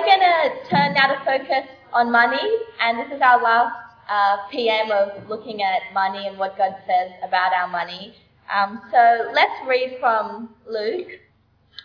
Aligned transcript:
we're 0.00 0.06
going 0.06 0.20
to 0.20 0.70
turn 0.70 0.94
now 0.94 1.08
to 1.08 1.24
focus 1.26 1.68
on 1.92 2.10
money, 2.10 2.40
and 2.80 2.98
this 2.98 3.14
is 3.14 3.20
our 3.20 3.42
last 3.42 3.74
uh, 4.08 4.48
PM 4.50 4.90
of 4.90 5.28
looking 5.28 5.62
at 5.62 5.92
money 5.92 6.26
and 6.26 6.38
what 6.38 6.56
God 6.56 6.74
says 6.86 7.10
about 7.22 7.52
our 7.52 7.68
money. 7.68 8.14
Um, 8.50 8.80
so 8.90 9.30
let's 9.34 9.52
read 9.68 9.98
from 10.00 10.54
Luke 10.66 11.08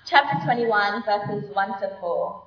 chapter 0.06 0.46
21, 0.46 1.04
verses 1.04 1.54
1 1.54 1.82
to 1.82 1.98
4. 2.00 2.44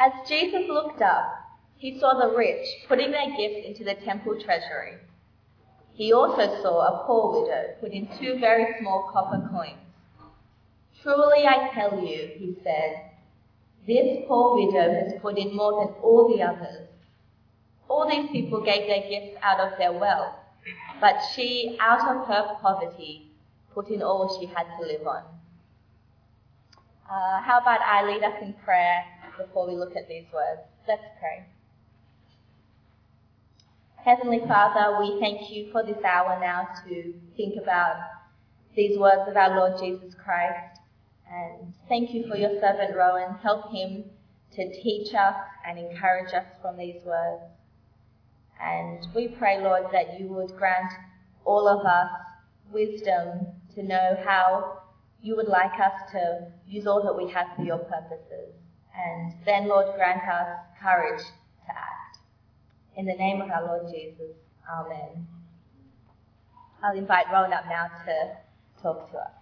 As 0.00 0.12
Jesus 0.28 0.62
looked 0.68 1.00
up, 1.00 1.32
he 1.76 2.00
saw 2.00 2.18
the 2.18 2.36
rich 2.36 2.66
putting 2.88 3.12
their 3.12 3.28
gifts 3.36 3.68
into 3.68 3.84
the 3.84 3.94
temple 4.04 4.34
treasury. 4.34 4.98
He 5.94 6.12
also 6.12 6.60
saw 6.60 7.02
a 7.02 7.06
poor 7.06 7.42
widow 7.42 7.74
put 7.80 7.92
in 7.92 8.08
two 8.18 8.40
very 8.40 8.74
small 8.80 9.08
copper 9.12 9.48
coins. 9.52 9.78
Truly 11.02 11.46
I 11.46 11.70
tell 11.74 11.98
you, 11.98 12.30
he 12.36 12.56
said, 12.62 13.10
this 13.86 14.24
poor 14.28 14.54
widow 14.54 14.94
has 14.94 15.20
put 15.20 15.36
in 15.36 15.56
more 15.56 15.84
than 15.84 15.94
all 16.02 16.32
the 16.34 16.42
others. 16.42 16.86
All 17.88 18.08
these 18.08 18.30
people 18.30 18.60
gave 18.60 18.86
their 18.86 19.08
gifts 19.08 19.36
out 19.42 19.58
of 19.58 19.76
their 19.78 19.92
wealth, 19.92 20.36
but 21.00 21.16
she, 21.34 21.76
out 21.80 22.00
of 22.08 22.28
her 22.28 22.56
poverty, 22.62 23.32
put 23.74 23.88
in 23.88 24.02
all 24.02 24.38
she 24.38 24.46
had 24.46 24.66
to 24.78 24.86
live 24.86 25.04
on. 25.06 25.24
Uh, 27.10 27.42
how 27.42 27.58
about 27.60 27.80
I 27.80 28.04
lead 28.04 28.22
us 28.22 28.40
in 28.40 28.54
prayer 28.64 29.04
before 29.36 29.66
we 29.66 29.74
look 29.74 29.96
at 29.96 30.08
these 30.08 30.24
words? 30.32 30.60
Let's 30.86 31.02
pray. 31.18 31.44
Heavenly 33.96 34.40
Father, 34.46 34.98
we 35.00 35.18
thank 35.20 35.50
you 35.50 35.70
for 35.72 35.82
this 35.82 36.02
hour 36.04 36.38
now 36.40 36.68
to 36.86 37.14
think 37.36 37.60
about 37.60 37.96
these 38.74 38.98
words 38.98 39.28
of 39.28 39.36
our 39.36 39.56
Lord 39.56 39.78
Jesus 39.78 40.14
Christ. 40.14 40.71
And 41.32 41.72
thank 41.88 42.12
you 42.12 42.28
for 42.28 42.36
your 42.36 42.60
servant 42.60 42.94
Rowan. 42.94 43.36
Help 43.42 43.72
him 43.72 44.04
to 44.54 44.82
teach 44.82 45.14
us 45.14 45.34
and 45.66 45.78
encourage 45.78 46.34
us 46.34 46.44
from 46.60 46.76
these 46.76 47.02
words. 47.06 47.42
And 48.62 49.06
we 49.14 49.28
pray, 49.28 49.62
Lord, 49.62 49.84
that 49.92 50.20
you 50.20 50.28
would 50.28 50.54
grant 50.58 50.92
all 51.46 51.66
of 51.66 51.86
us 51.86 52.10
wisdom 52.70 53.46
to 53.74 53.82
know 53.82 54.16
how 54.26 54.82
you 55.22 55.34
would 55.36 55.48
like 55.48 55.80
us 55.80 56.10
to 56.12 56.48
use 56.68 56.86
all 56.86 57.02
that 57.02 57.16
we 57.16 57.30
have 57.32 57.46
for 57.56 57.62
your 57.62 57.78
purposes. 57.78 58.54
And 58.94 59.32
then, 59.46 59.68
Lord, 59.68 59.86
grant 59.96 60.22
us 60.28 60.58
courage 60.82 61.22
to 61.22 61.70
act. 61.70 62.18
In 62.96 63.06
the 63.06 63.14
name 63.14 63.40
of 63.40 63.50
our 63.50 63.64
Lord 63.64 63.86
Jesus, 63.90 64.36
Amen. 64.70 65.26
I'll 66.82 66.96
invite 66.96 67.26
Rowan 67.32 67.52
up 67.52 67.64
now 67.68 67.88
to 68.04 68.36
talk 68.82 69.10
to 69.12 69.18
us. 69.18 69.41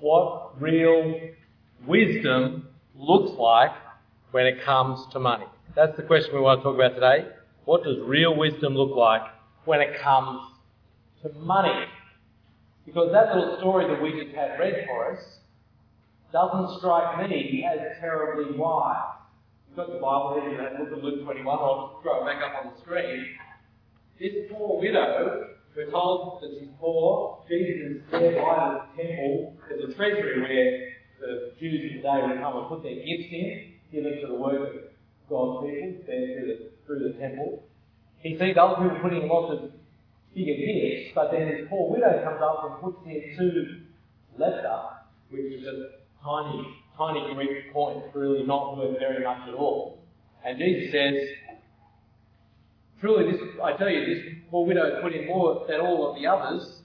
What 0.00 0.60
real 0.60 1.14
wisdom 1.86 2.68
looks 2.96 3.38
like 3.38 3.72
when 4.30 4.46
it 4.46 4.64
comes 4.64 5.00
to 5.12 5.20
money? 5.20 5.44
That's 5.76 5.94
the 5.96 6.02
question 6.02 6.34
we 6.34 6.40
want 6.40 6.60
to 6.60 6.64
talk 6.64 6.74
about 6.74 6.94
today. 6.94 7.28
What 7.66 7.84
does 7.84 7.98
real 8.04 8.34
wisdom 8.34 8.74
look 8.74 8.96
like 8.96 9.22
when 9.66 9.82
it 9.82 10.00
comes 10.00 10.40
to 11.22 11.28
money? 11.38 11.84
Because 12.86 13.12
that 13.12 13.36
little 13.36 13.58
story 13.58 13.86
that 13.88 14.02
we 14.02 14.24
just 14.24 14.34
had 14.34 14.58
read 14.58 14.86
for 14.88 15.12
us 15.12 15.22
doesn't 16.32 16.78
strike 16.78 17.28
me 17.28 17.66
as 17.70 17.78
terribly 18.00 18.56
wise. 18.56 18.96
You've 19.68 19.76
got 19.76 19.92
the 19.92 20.00
Bible 20.00 20.40
here, 20.40 20.50
you 20.50 20.84
look 20.84 20.98
at 20.98 21.04
Luke 21.04 21.24
21, 21.24 21.58
I'll 21.58 21.92
just 21.92 22.02
throw 22.02 22.22
it 22.22 22.32
back 22.32 22.42
up 22.42 22.64
on 22.64 22.72
the 22.72 22.80
screen. 22.80 23.26
This 24.18 24.50
poor 24.50 24.80
widow, 24.80 25.48
we're 25.76 25.90
told 25.90 26.42
that 26.42 26.78
poor. 26.80 27.44
Jesus 27.48 27.96
is 27.96 28.02
there 28.10 28.42
by 28.42 28.80
the 28.96 29.02
temple. 29.02 29.56
There's 29.68 29.92
a 29.92 29.94
treasury 29.94 30.40
where 30.40 30.90
the 31.20 31.52
Jews 31.60 31.90
of 31.90 31.96
the 31.96 32.02
day 32.02 32.26
would 32.26 32.40
come 32.40 32.56
and 32.58 32.68
put 32.68 32.82
their 32.82 32.94
gifts 32.94 33.30
in, 33.30 33.74
given 33.92 34.20
to 34.20 34.26
the 34.26 34.34
work 34.34 34.60
of 34.60 34.80
God's 35.28 35.66
people 35.66 36.04
through 36.04 36.46
the, 36.46 36.70
through 36.86 37.12
the 37.12 37.18
temple. 37.18 37.62
He 38.18 38.36
sees 38.38 38.56
other 38.60 38.82
people 38.82 38.98
putting 39.00 39.28
lots 39.28 39.52
of 39.54 39.70
bigger 40.34 40.54
gifts, 40.54 41.12
but 41.14 41.30
then 41.30 41.48
this 41.48 41.66
poor 41.70 41.92
widow 41.92 42.22
comes 42.24 42.40
up 42.42 42.66
and 42.66 42.82
puts 42.82 43.06
in 43.06 43.36
two 43.38 43.80
lepta, 44.38 45.06
which 45.30 45.52
is 45.52 45.66
a 45.66 46.02
tiny, 46.24 46.66
tiny 46.98 47.34
Greek 47.34 47.72
coin, 47.72 48.02
really 48.14 48.44
not 48.44 48.76
worth 48.76 48.98
very 48.98 49.24
much 49.24 49.48
at 49.48 49.54
all. 49.54 50.02
And 50.44 50.58
Jesus 50.58 50.92
says, 50.92 51.14
Truly, 53.00 53.32
this, 53.32 53.40
I 53.62 53.72
tell 53.78 53.88
you, 53.88 54.04
this 54.04 54.39
poor 54.50 54.66
widow 54.66 55.00
put 55.02 55.12
in 55.12 55.26
more 55.26 55.64
than 55.68 55.80
all 55.80 56.10
of 56.10 56.20
the 56.20 56.26
others. 56.26 56.82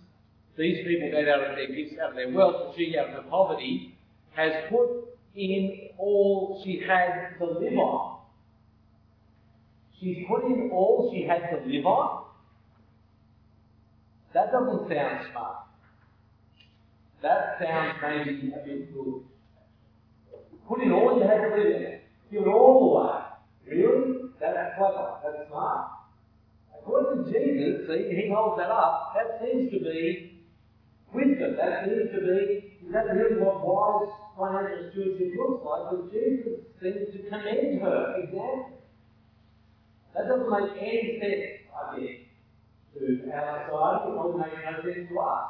These 0.58 0.86
people 0.86 1.12
gave 1.12 1.28
out 1.28 1.50
of 1.50 1.56
their 1.56 1.68
gifts, 1.68 1.96
out 2.02 2.12
of 2.12 2.16
their 2.16 2.32
wealth, 2.32 2.76
she, 2.78 2.96
out 2.98 3.10
of 3.10 3.24
her 3.24 3.30
poverty, 3.30 3.98
has 4.36 4.52
put 4.70 4.90
in 5.36 5.90
all 5.98 6.62
she 6.64 6.82
had 6.88 7.38
to 7.40 7.46
live 7.46 7.78
on. 7.78 8.20
She's 10.00 10.26
put 10.28 10.46
in 10.46 10.70
all 10.72 11.12
she 11.14 11.24
had 11.24 11.50
to 11.50 11.66
live 11.66 11.86
on. 11.86 12.26
That 14.34 14.52
doesn't 14.52 14.90
sound 14.90 15.26
smart. 15.32 15.58
That 17.22 17.58
sounds 17.60 17.98
maybe 18.02 18.54
a 18.54 18.66
bit 18.66 18.94
good. 18.94 19.24
Put 20.68 20.82
in 20.82 20.92
all 20.92 21.18
you 21.18 21.28
had 21.28 21.42
to 21.42 21.56
live 21.56 21.82
in. 21.82 22.00
Give 22.32 22.42
it 22.42 22.48
all 22.48 22.98
away. 22.98 23.22
Really? 23.68 24.30
That's 24.40 24.78
clever. 24.78 25.16
That's 25.24 25.50
smart. 25.50 25.95
According 26.86 27.26
to 27.26 27.32
Jesus, 27.34 27.90
see, 27.90 28.14
he 28.14 28.30
holds 28.30 28.62
that 28.62 28.70
up. 28.70 29.18
That 29.18 29.42
seems 29.42 29.72
to 29.74 29.80
be 29.80 30.46
wisdom. 31.12 31.58
That 31.58 31.90
seems 31.90 32.14
to 32.14 32.22
be, 32.22 32.78
is 32.86 32.94
that 32.94 33.10
really 33.10 33.42
what 33.42 33.66
wise 33.66 34.14
financial 34.38 34.94
stewardship 34.94 35.34
looks 35.34 35.66
like? 35.66 35.84
But 35.90 36.14
Jesus 36.14 36.62
seems 36.78 37.10
to 37.10 37.20
commend 37.30 37.82
her 37.82 38.22
example. 38.22 38.86
That 40.14 40.30
doesn't 40.30 40.46
make 40.46 40.78
any 40.78 41.18
sense, 41.18 41.66
I 41.74 42.00
guess 42.00 42.26
to 42.96 43.32
our 43.34 43.68
society, 43.68 44.08
it 44.08 44.16
probably 44.16 44.40
makes 44.40 44.56
no 44.64 44.72
sense 44.84 45.10
to 45.10 45.20
us. 45.20 45.48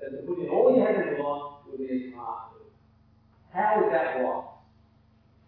That 0.00 0.10
to 0.12 0.26
put 0.26 0.38
in 0.38 0.48
all 0.48 0.76
you 0.76 0.84
have 0.84 0.96
in 0.96 1.22
life 1.22 1.64
would 1.66 1.78
be 1.78 1.88
a 1.88 2.12
smart 2.12 2.52
move. 2.52 2.72
How 3.52 3.80
is 3.84 3.92
that 3.92 4.20
right? 4.20 4.44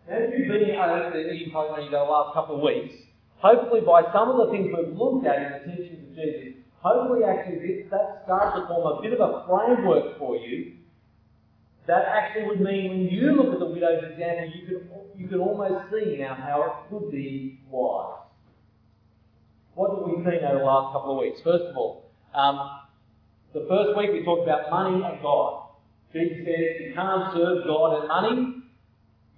Now, 0.08 0.16
if 0.18 0.34
you've 0.36 0.48
been 0.48 0.76
over 0.76 1.10
the 1.12 1.32
Eden 1.32 1.52
Program 1.52 1.90
the 1.90 1.98
last 1.98 2.34
couple 2.34 2.56
of 2.56 2.62
weeks, 2.62 2.94
hopefully 3.42 3.82
by 3.82 4.02
some 4.14 4.30
of 4.30 4.46
the 4.46 4.52
things 4.52 4.70
we've 4.70 4.96
looked 4.96 5.26
at 5.26 5.36
in 5.36 5.52
the 5.52 5.76
teachings 5.76 6.08
of 6.08 6.14
Jesus, 6.14 6.62
hopefully 6.78 7.26
actually 7.26 7.58
this, 7.58 7.90
that 7.90 8.22
starts 8.24 8.56
to 8.56 8.66
form 8.70 8.98
a 8.98 9.02
bit 9.02 9.12
of 9.12 9.20
a 9.20 9.44
framework 9.44 10.18
for 10.18 10.36
you 10.36 10.78
that 11.86 12.04
actually 12.06 12.46
would 12.46 12.60
mean 12.60 12.90
when 12.90 13.08
you 13.08 13.34
look 13.34 13.54
at 13.54 13.58
the 13.58 13.66
widow's 13.66 14.04
example, 14.12 14.52
you 14.54 14.66
can, 14.66 14.88
you 15.16 15.28
can 15.28 15.40
almost 15.40 15.90
see 15.90 16.16
now 16.18 16.34
how 16.34 16.62
it 16.62 16.90
could 16.90 17.10
be 17.10 17.60
wise. 17.68 18.20
What 19.74 19.90
have 19.90 20.06
we 20.06 20.22
seen 20.22 20.44
over 20.44 20.58
the 20.58 20.64
last 20.64 20.92
couple 20.92 21.12
of 21.12 21.18
weeks? 21.18 21.40
First 21.42 21.64
of 21.64 21.76
all, 21.76 22.10
um, 22.34 22.80
the 23.52 23.66
first 23.68 23.96
week 23.98 24.10
we 24.12 24.24
talked 24.24 24.44
about 24.44 24.70
money 24.70 25.02
and 25.02 25.20
God. 25.22 25.70
Jesus 26.12 26.44
says 26.44 26.86
you 26.86 26.92
can't 26.94 27.34
serve 27.34 27.64
God 27.66 28.00
and 28.00 28.08
money, 28.08 28.62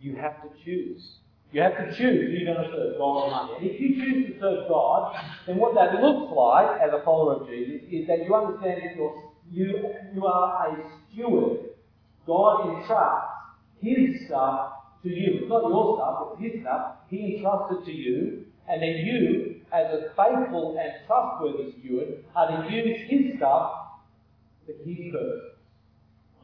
you 0.00 0.16
have 0.16 0.42
to 0.42 0.48
choose. 0.64 1.02
You 1.54 1.62
have 1.62 1.76
to 1.78 1.86
choose 1.86 2.26
who 2.26 2.32
you're 2.34 2.52
going 2.52 2.66
to 2.66 2.74
serve, 2.74 2.98
God 2.98 3.14
or 3.14 3.30
money. 3.30 3.52
And 3.60 3.70
if 3.70 3.80
you 3.80 3.94
choose 3.94 4.26
to 4.26 4.40
serve 4.40 4.68
God, 4.68 5.14
then 5.46 5.56
what 5.56 5.76
that 5.76 6.02
looks 6.02 6.34
like 6.34 6.82
as 6.82 6.90
a 6.92 7.04
follower 7.04 7.42
of 7.42 7.46
Jesus 7.46 7.86
is 7.92 8.08
that 8.08 8.26
you 8.26 8.34
understand 8.34 8.82
that 8.82 8.96
you're, 8.96 9.14
you, 9.52 9.94
you 10.12 10.26
are 10.26 10.66
a 10.66 10.74
steward. 11.12 11.78
God 12.26 12.74
entrusts 12.74 13.30
His 13.80 14.26
stuff 14.26 14.72
to 15.04 15.08
you. 15.08 15.42
It's 15.42 15.48
not 15.48 15.62
your 15.70 15.94
stuff, 15.94 16.34
it's 16.42 16.54
His 16.54 16.62
stuff. 16.62 16.96
He 17.08 17.36
entrusts 17.36 17.78
it 17.78 17.84
to 17.86 17.92
you, 17.92 18.46
and 18.68 18.82
then 18.82 18.96
you, 19.06 19.60
as 19.72 19.94
a 19.94 20.10
faithful 20.18 20.76
and 20.76 20.90
trustworthy 21.06 21.70
steward, 21.78 22.24
are 22.34 22.66
to 22.66 22.74
use 22.74 22.98
His 23.06 23.36
stuff 23.38 24.02
for 24.66 24.72
His 24.72 25.12
purpose, 25.12 25.54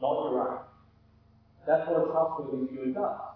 not 0.01 0.31
your 0.31 0.39
own. 0.39 0.59
That's 1.67 1.85
what 1.89 1.99
a 1.99 2.11
trustworthy 2.13 2.71
steward 2.71 2.93
does. 2.93 3.30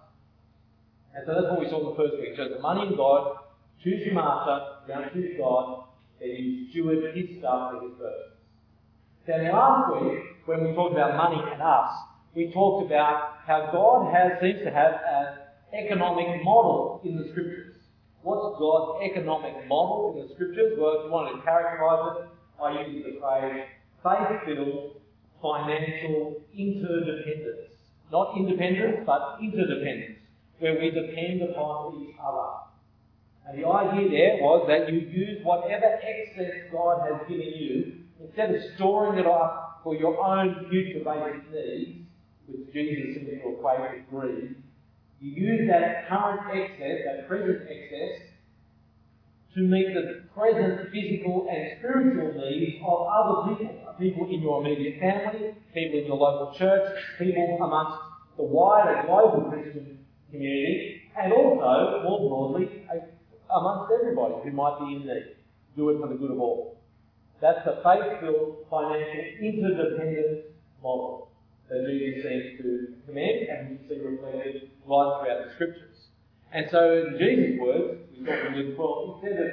And 1.16 1.24
so 1.24 1.32
that's 1.32 1.48
what 1.48 1.60
we 1.60 1.68
saw 1.70 1.80
in 1.80 1.88
the 1.88 1.96
first 1.96 2.20
week. 2.20 2.36
So 2.36 2.44
the 2.52 2.60
money 2.60 2.86
in 2.86 2.94
God, 2.94 3.38
choose 3.82 4.04
your 4.04 4.14
master, 4.14 4.84
don't 4.86 5.10
choose 5.14 5.32
God, 5.38 5.88
then 6.20 6.28
you 6.28 6.68
steward 6.68 7.16
his 7.16 7.38
stuff 7.38 7.72
for 7.72 7.88
his 7.88 7.96
purpose. 7.96 8.36
Then 9.26 9.48
last 9.50 9.96
week, 9.96 10.44
when 10.44 10.68
we 10.68 10.74
talked 10.74 10.92
about 10.92 11.16
money 11.16 11.40
and 11.40 11.62
us, 11.62 11.88
we 12.34 12.52
talked 12.52 12.84
about 12.84 13.40
how 13.46 13.72
God 13.72 14.12
has 14.12 14.38
seems 14.42 14.60
to 14.64 14.70
have 14.70 14.92
an 15.08 15.26
economic 15.72 16.44
model 16.44 17.00
in 17.02 17.16
the 17.16 17.30
scriptures. 17.32 17.76
What's 18.20 18.58
God's 18.58 19.02
economic 19.08 19.66
model 19.66 20.20
in 20.20 20.28
the 20.28 20.34
scriptures? 20.34 20.76
Well, 20.76 21.00
if 21.00 21.06
you 21.06 21.10
want 21.10 21.34
to 21.34 21.42
characterize 21.42 22.20
it, 22.20 22.28
I 22.62 22.84
use 22.84 23.04
the 23.08 23.20
phrase 23.24 23.64
faith-filled 24.04 25.00
financial 25.40 26.42
interdependence. 26.52 27.72
Not 28.12 28.36
independence, 28.36 29.00
but 29.06 29.38
interdependence 29.40 30.15
where 30.58 30.78
we 30.78 30.90
depend 30.90 31.42
upon 31.42 32.02
each 32.02 32.16
other. 32.22 32.66
And 33.48 33.62
the 33.62 33.68
idea 33.68 34.10
there 34.10 34.42
was 34.42 34.66
that 34.68 34.92
you 34.92 35.00
use 35.00 35.44
whatever 35.44 35.98
excess 36.02 36.70
God 36.72 37.08
has 37.08 37.28
given 37.28 37.52
you, 37.54 37.92
instead 38.20 38.54
of 38.54 38.60
storing 38.74 39.18
it 39.18 39.26
up 39.26 39.80
for 39.84 39.94
your 39.94 40.18
own 40.18 40.66
future 40.68 41.04
basic 41.04 41.52
needs, 41.52 42.06
which 42.48 42.72
Jesus 42.72 43.14
seems 43.14 43.42
to 43.42 43.52
equate 43.52 43.80
with 43.80 44.10
greed, 44.10 44.56
you 45.20 45.30
use 45.30 45.68
that 45.70 46.08
current 46.08 46.40
excess, 46.52 47.00
that 47.06 47.28
present 47.28 47.62
excess, 47.62 48.26
to 49.54 49.62
meet 49.62 49.94
the 49.94 50.24
present 50.34 50.90
physical 50.92 51.48
and 51.50 51.78
spiritual 51.78 52.34
needs 52.34 52.76
of 52.84 53.06
other 53.06 53.54
people. 53.54 53.82
People 53.98 54.28
in 54.28 54.42
your 54.42 54.60
immediate 54.60 55.00
family, 55.00 55.54
people 55.72 56.00
in 56.00 56.06
your 56.06 56.16
local 56.16 56.54
church, 56.58 57.02
people 57.18 57.56
amongst 57.62 57.96
the 58.36 58.42
wider 58.42 59.02
global 59.06 59.48
Christian 59.50 60.04
community, 60.30 61.02
and 61.16 61.32
also, 61.32 62.02
more 62.02 62.28
broadly, 62.28 62.86
amongst 63.50 63.92
everybody 64.00 64.34
who 64.44 64.50
might 64.50 64.78
be 64.80 64.96
in 64.96 65.06
need. 65.06 65.36
Do 65.76 65.90
it 65.90 66.00
for 66.00 66.08
the 66.08 66.14
good 66.14 66.30
of 66.30 66.40
all. 66.40 66.78
That's 67.40 67.64
the 67.64 67.80
faith-filled 67.84 68.66
financial 68.70 69.24
interdependence 69.40 70.46
model 70.82 71.30
that 71.68 71.86
Jesus 71.86 72.22
seems 72.22 72.58
to 72.58 72.94
commend 73.06 73.48
and 73.48 73.70
we 73.70 73.88
see 73.88 74.00
reflected 74.00 74.70
right 74.86 75.20
throughout 75.20 75.44
the 75.44 75.52
scriptures. 75.54 76.08
And 76.52 76.66
so, 76.70 77.06
in 77.08 77.18
Jesus' 77.18 77.60
words, 77.60 78.00
we 78.16 78.24
talk 78.24 78.46
in 78.46 78.54
Luke 78.54 78.76
12, 78.76 79.24
instead 79.24 79.44
of 79.44 79.52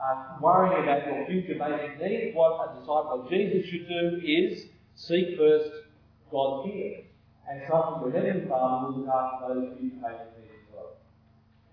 uh, 0.00 0.36
worrying 0.40 0.82
about 0.84 1.06
your 1.06 1.26
future 1.26 1.58
basic 1.58 2.00
needs, 2.00 2.36
what 2.36 2.70
a 2.70 2.74
disciple 2.74 3.22
of 3.24 3.30
Jesus 3.30 3.68
should 3.68 3.88
do 3.88 4.20
is 4.24 4.66
seek 4.94 5.36
first 5.36 5.70
God's 6.30 6.68
kingdom 6.68 7.07
and 7.50 7.62
trust 7.66 8.04
your 8.04 8.12
heavenly 8.12 8.48
Father 8.48 8.92
will 8.92 9.00
look 9.00 9.08
after 9.08 9.54
those 9.54 9.78
future 9.78 9.96
basic 10.04 10.28
needs 10.36 10.52
as 10.52 10.68
well. 10.72 11.00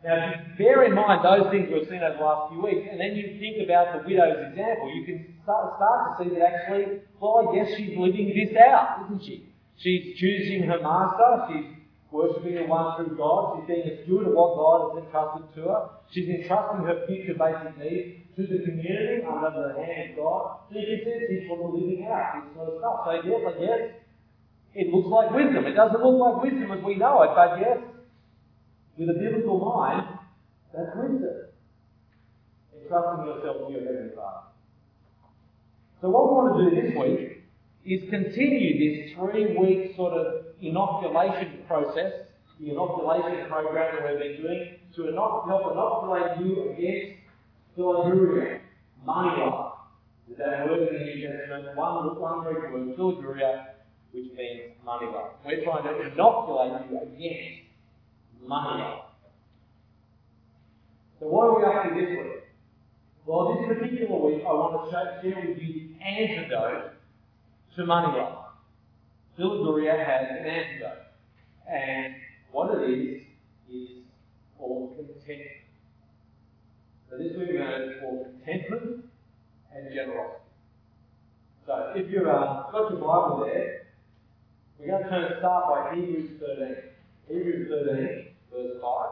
Now, 0.04 0.33
bear 0.57 0.83
in 0.86 0.94
mind 0.95 1.25
those 1.25 1.51
things 1.51 1.68
we've 1.72 1.88
seen 1.88 2.00
over 2.00 2.16
the 2.18 2.24
last 2.24 2.51
few 2.51 2.62
weeks, 2.63 2.88
and 2.89 3.00
then 3.00 3.16
you 3.16 3.38
think 3.39 3.63
about 3.68 3.92
the 3.92 4.07
widow's 4.07 4.51
example. 4.51 4.88
You 4.95 5.04
can 5.06 5.36
start, 5.44 5.75
to 5.77 6.24
see 6.24 6.30
that 6.36 6.42
actually, 6.42 7.01
well, 7.19 7.51
guess 7.54 7.75
she's 7.75 7.98
living 7.98 8.31
this 8.31 8.56
out, 8.56 9.06
isn't 9.06 9.24
she? 9.24 9.51
She's 9.77 10.18
choosing 10.18 10.63
her 10.63 10.80
master. 10.80 11.51
She's 11.51 11.66
worshipping 12.12 12.56
the 12.56 12.63
one 12.63 12.95
true 12.95 13.18
God. 13.18 13.60
She's 13.60 13.68
being 13.68 13.88
a 13.92 14.04
steward 14.04 14.27
of 14.27 14.33
what 14.33 14.56
God 14.56 14.95
has 14.95 15.04
entrusted 15.04 15.54
to 15.56 15.62
her. 15.68 15.89
She's 16.12 16.30
entrusting 16.30 16.86
her 16.88 17.04
future 17.07 17.36
basic 17.36 17.75
needs 17.77 18.24
to 18.36 18.48
the 18.48 18.63
community 18.63 19.24
under 19.27 19.51
the 19.51 19.83
hand 19.83 20.12
of 20.12 20.16
God. 20.16 20.60
So 20.72 20.80
you 20.80 20.88
can 20.88 21.00
see 21.04 21.27
she's 21.27 21.48
sort 21.48 21.60
of 21.60 21.74
living 21.75 22.07
out 22.07 22.39
this 22.39 22.56
sort 22.56 22.72
of 22.72 22.80
stuff. 22.80 22.98
So 23.04 23.12
yes, 23.19 23.42
I 23.44 23.54
guess 23.60 24.04
it 24.75 24.94
looks 24.94 25.07
like 25.07 25.31
wisdom. 25.31 25.66
It 25.66 25.74
doesn't 25.74 26.04
look 26.04 26.19
like 26.19 26.44
wisdom 26.44 26.72
as 26.72 26.83
we 26.83 26.95
know 26.95 27.24
it, 27.24 27.31
but 27.33 27.60
yes, 27.60 27.80
with 28.98 29.10
a 29.10 29.13
biblical 29.13 29.60
mind, 29.60 30.19
that's 30.75 30.92
wisdom. 30.95 31.48
Entrusting 32.75 33.25
yourself 33.25 33.68
to 33.68 33.74
your 33.74 33.81
Heavenly 33.81 34.16
Father. 34.16 34.51
So 36.01 36.10
what 36.10 36.27
we 36.27 36.31
want 36.36 36.50
to 36.60 36.69
do 36.69 36.75
this 36.75 36.92
week 37.00 37.44
is 37.86 38.10
continue 38.10 38.75
this 38.77 39.16
three 39.16 39.56
week 39.56 39.95
sort 39.95 40.13
of 40.13 40.45
inoculation 40.62 41.63
process, 41.68 42.27
the 42.60 42.72
inoculation 42.72 43.48
program 43.48 43.95
that 43.95 44.12
we've 44.12 44.19
been 44.19 44.42
doing, 44.44 44.75
to 44.95 45.13
help 45.13 45.48
inoculate 45.48 46.45
you 46.45 46.72
against 46.72 47.24
philarguria, 47.77 48.60
money. 49.06 49.42
Is 50.30 50.38
that 50.38 50.68
word 50.68 50.89
in 50.89 51.00
the 51.00 51.06
New 51.06 51.27
Testament? 51.27 51.77
One, 51.77 52.19
one 52.19 52.44
word, 52.44 52.98
philarguria, 52.98 53.75
which 54.15 54.31
means 54.38 54.71
money 54.85 55.07
love. 55.07 55.31
We're 55.45 55.63
trying 55.63 55.83
to 55.83 56.12
inoculate 56.12 56.89
you 56.89 56.97
against 57.01 57.67
money 58.47 58.81
love. 58.81 59.01
So 61.19 61.27
what 61.27 61.47
are 61.47 61.59
we 61.59 61.65
up 61.65 61.83
to 61.83 62.00
this 62.00 62.09
week? 62.12 62.44
Well, 63.25 63.57
this 63.59 63.77
particular 63.77 64.25
week, 64.25 64.44
I 64.47 64.53
want 64.53 64.89
to 64.89 64.91
share 64.91 65.19
with 65.21 65.57
you 65.62 65.97
the 66.00 66.06
antidote 66.06 66.94
to 67.75 67.85
money 67.85 68.17
love. 68.17 68.45
Philarguria 69.38 69.97
has 69.97 70.27
an 70.29 70.45
antidote. 70.45 71.12
And 71.69 72.15
what 72.51 72.73
it 72.79 72.89
is, 72.89 73.21
is 73.69 73.89
called 74.57 74.95
contentment. 74.95 75.50
So 77.09 77.17
this 77.17 77.35
week 77.38 77.50
we're 77.50 77.57
going 77.57 77.89
to 77.89 78.00
call 78.00 78.31
contentment 78.45 79.06
and 79.75 79.94
generosity. 79.94 80.39
So 81.65 81.94
if 81.95 82.12
you've 82.12 82.27
uh, 82.27 82.69
got 82.71 82.91
your 82.91 83.00
Bible 83.00 83.44
there, 83.45 83.75
we're 84.85 84.91
going 84.91 85.03
to 85.03 85.09
turn 85.09 85.33
start 85.39 85.65
by 85.67 85.95
Hebrews 85.95 86.39
13. 86.39 86.75
Hebrews 87.27 87.69
13, 87.69 88.27
verse 88.53 88.77
5. 88.81 89.09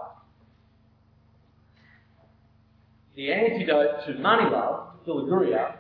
The 3.16 3.34
antidote 3.34 4.06
to 4.06 4.14
money 4.20 4.50
love, 4.52 4.90
philarguria, 5.08 5.78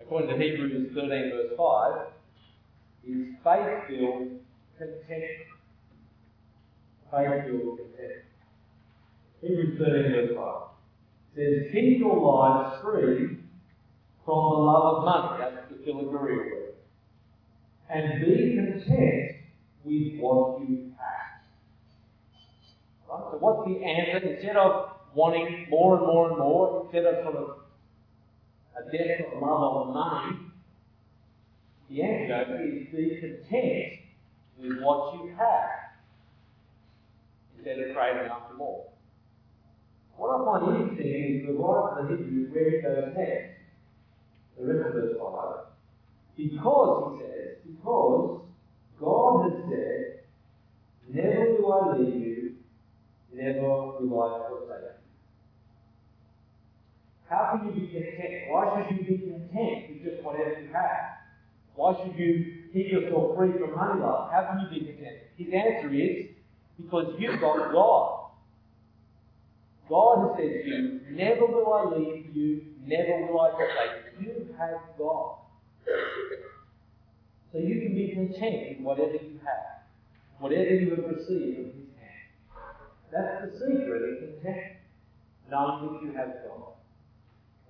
according 0.00 0.30
to 0.30 0.42
Hebrews 0.42 0.92
13, 0.94 1.08
verse 1.08 1.52
5, 1.58 1.92
is 3.06 3.26
faith 3.44 3.88
filled 3.88 4.40
contentment. 4.78 5.30
Faith 7.10 7.44
filled 7.46 7.78
contentment. 7.78 8.24
Hebrews 9.42 9.78
13, 9.78 10.12
verse 10.12 10.36
5 10.36 10.62
says, 11.34 11.72
Keep 11.72 11.98
your 11.98 12.16
lives 12.18 12.82
free 12.82 13.38
from 14.24 14.50
the 14.50 14.58
love 14.58 14.96
of 14.96 15.04
money. 15.04 15.44
That's 15.44 15.68
the 15.70 15.90
philarguria 15.90 16.36
word. 16.36 16.61
And 17.88 18.24
be 18.24 18.56
content 18.56 19.36
with 19.84 20.20
what 20.20 20.60
you 20.60 20.92
have. 20.98 21.42
Right? 23.08 23.30
So, 23.30 23.38
what's 23.38 23.68
the 23.68 23.84
answer? 23.84 24.26
Instead 24.26 24.56
of 24.56 24.90
wanting 25.14 25.66
more 25.68 25.98
and 25.98 26.06
more 26.06 26.28
and 26.30 26.38
more, 26.38 26.82
instead 26.84 27.04
of 27.04 27.24
sort 27.24 27.36
of 27.36 27.56
a 28.78 28.90
desperate 28.90 29.40
love 29.40 29.88
of 29.88 29.94
money, 29.94 30.38
the 31.90 32.02
antidote 32.02 32.60
is 32.60 32.86
be 32.90 33.20
content 33.20 34.00
with 34.58 34.80
what 34.80 35.14
you 35.14 35.34
have 35.36 35.82
instead 37.56 37.78
of 37.78 37.94
craving 37.94 38.30
after 38.30 38.54
more. 38.54 38.86
What 40.16 40.40
I 40.40 40.44
find 40.44 40.82
interesting 40.82 41.40
is 41.40 41.46
the 41.46 41.52
writer 41.52 42.00
of 42.00 42.08
the 42.08 42.24
Hebrews 42.24 42.50
where 42.52 42.70
he 42.70 42.80
goes 42.80 43.14
next. 43.16 43.58
The 44.58 44.66
rest 44.66 44.86
of 44.86 44.92
verse 44.94 45.16
5. 45.18 45.71
Because, 46.36 47.18
he 47.18 47.24
says, 47.24 47.56
because 47.66 48.42
God 49.00 49.50
has 49.50 49.62
said, 49.68 50.12
Never 51.12 51.56
will 51.60 51.72
I 51.72 51.96
leave 51.98 52.14
you, 52.14 52.54
never 53.34 53.60
will 53.60 54.22
I 54.22 54.48
forsake 54.48 54.82
you. 54.82 55.02
How 57.28 57.58
can 57.58 57.68
you 57.68 57.80
be 57.80 57.86
content? 57.88 58.50
Why 58.50 58.86
should 58.88 58.96
you 58.96 59.04
be 59.04 59.18
content 59.18 59.88
with 59.88 60.04
just 60.04 60.22
whatever 60.22 60.60
you 60.60 60.68
have? 60.72 61.20
Why 61.74 61.94
should 61.96 62.18
you 62.18 62.64
keep 62.72 62.92
yourself 62.92 63.36
free 63.36 63.52
from 63.52 63.74
money 63.76 64.00
love? 64.00 64.30
How 64.30 64.48
can 64.48 64.60
you 64.60 64.80
be 64.80 64.86
content? 64.86 65.16
His 65.36 65.48
answer 65.52 65.92
is 65.92 66.28
because 66.80 67.14
you've 67.18 67.40
got 67.40 67.72
God. 67.72 68.30
God 69.88 70.28
has 70.28 70.36
said 70.38 70.64
to 70.64 70.68
you, 70.68 71.00
Never 71.10 71.46
will 71.46 71.72
I 71.72 71.96
leave 71.96 72.34
you, 72.34 72.62
never 72.86 73.26
will 73.32 73.40
I 73.40 73.50
forsake 73.50 74.20
you. 74.20 74.26
You 74.26 74.54
have 74.58 74.80
God. 74.96 75.41
So 77.52 77.58
you 77.58 77.80
can 77.80 77.94
be 77.94 78.12
content 78.14 78.68
with 78.68 78.80
whatever 78.80 79.12
you 79.12 79.40
have, 79.44 79.84
whatever 80.38 80.74
you 80.74 80.90
have 80.90 81.04
received 81.04 81.56
from 81.56 81.64
His 81.76 81.92
hand. 82.00 82.32
That's 83.12 83.44
the 83.44 83.58
secret 83.58 84.02
of 84.02 84.18
content, 84.20 84.76
knowing 85.50 85.92
that 85.92 86.02
you 86.02 86.12
have 86.16 86.32
God 86.48 86.72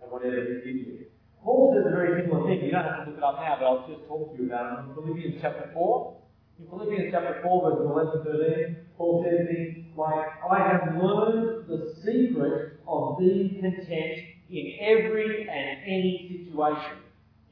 and 0.03 0.13
whatever 0.13 0.37
He 0.37 0.73
gives 0.73 0.87
you. 0.87 1.07
Paul 1.43 1.75
says 1.75 1.91
a 1.91 1.91
very 1.91 2.23
similar 2.23 2.47
thing. 2.47 2.65
You 2.65 2.71
don't 2.71 2.85
have 2.85 3.05
to 3.05 3.11
look 3.11 3.19
it 3.19 3.25
up 3.25 3.37
now, 3.41 3.57
but 3.59 3.67
I'll 3.67 3.89
just 3.89 4.07
talk 4.07 4.31
to 4.31 4.39
you 4.39 4.47
about 4.47 4.79
it. 4.79 4.89
In 4.89 4.95
Philippians 4.95 5.43
chapter 5.43 5.71
4, 5.75 6.17
in 6.61 6.67
Philippians 6.71 7.11
chapter 7.11 7.41
4, 7.43 7.71
verse 7.71 8.15
11 8.23 8.23
13, 8.23 8.77
Paul 8.97 9.27
says 9.27 9.49
things 9.51 9.87
like, 9.97 10.27
I 10.47 10.59
have 10.63 10.95
learned 11.03 11.67
the 11.67 11.95
secret 12.05 12.79
of 12.87 13.19
being 13.19 13.59
content 13.61 14.19
in 14.51 14.79
every 14.81 15.49
and 15.51 15.83
any 15.83 16.47
situation. 16.47 17.02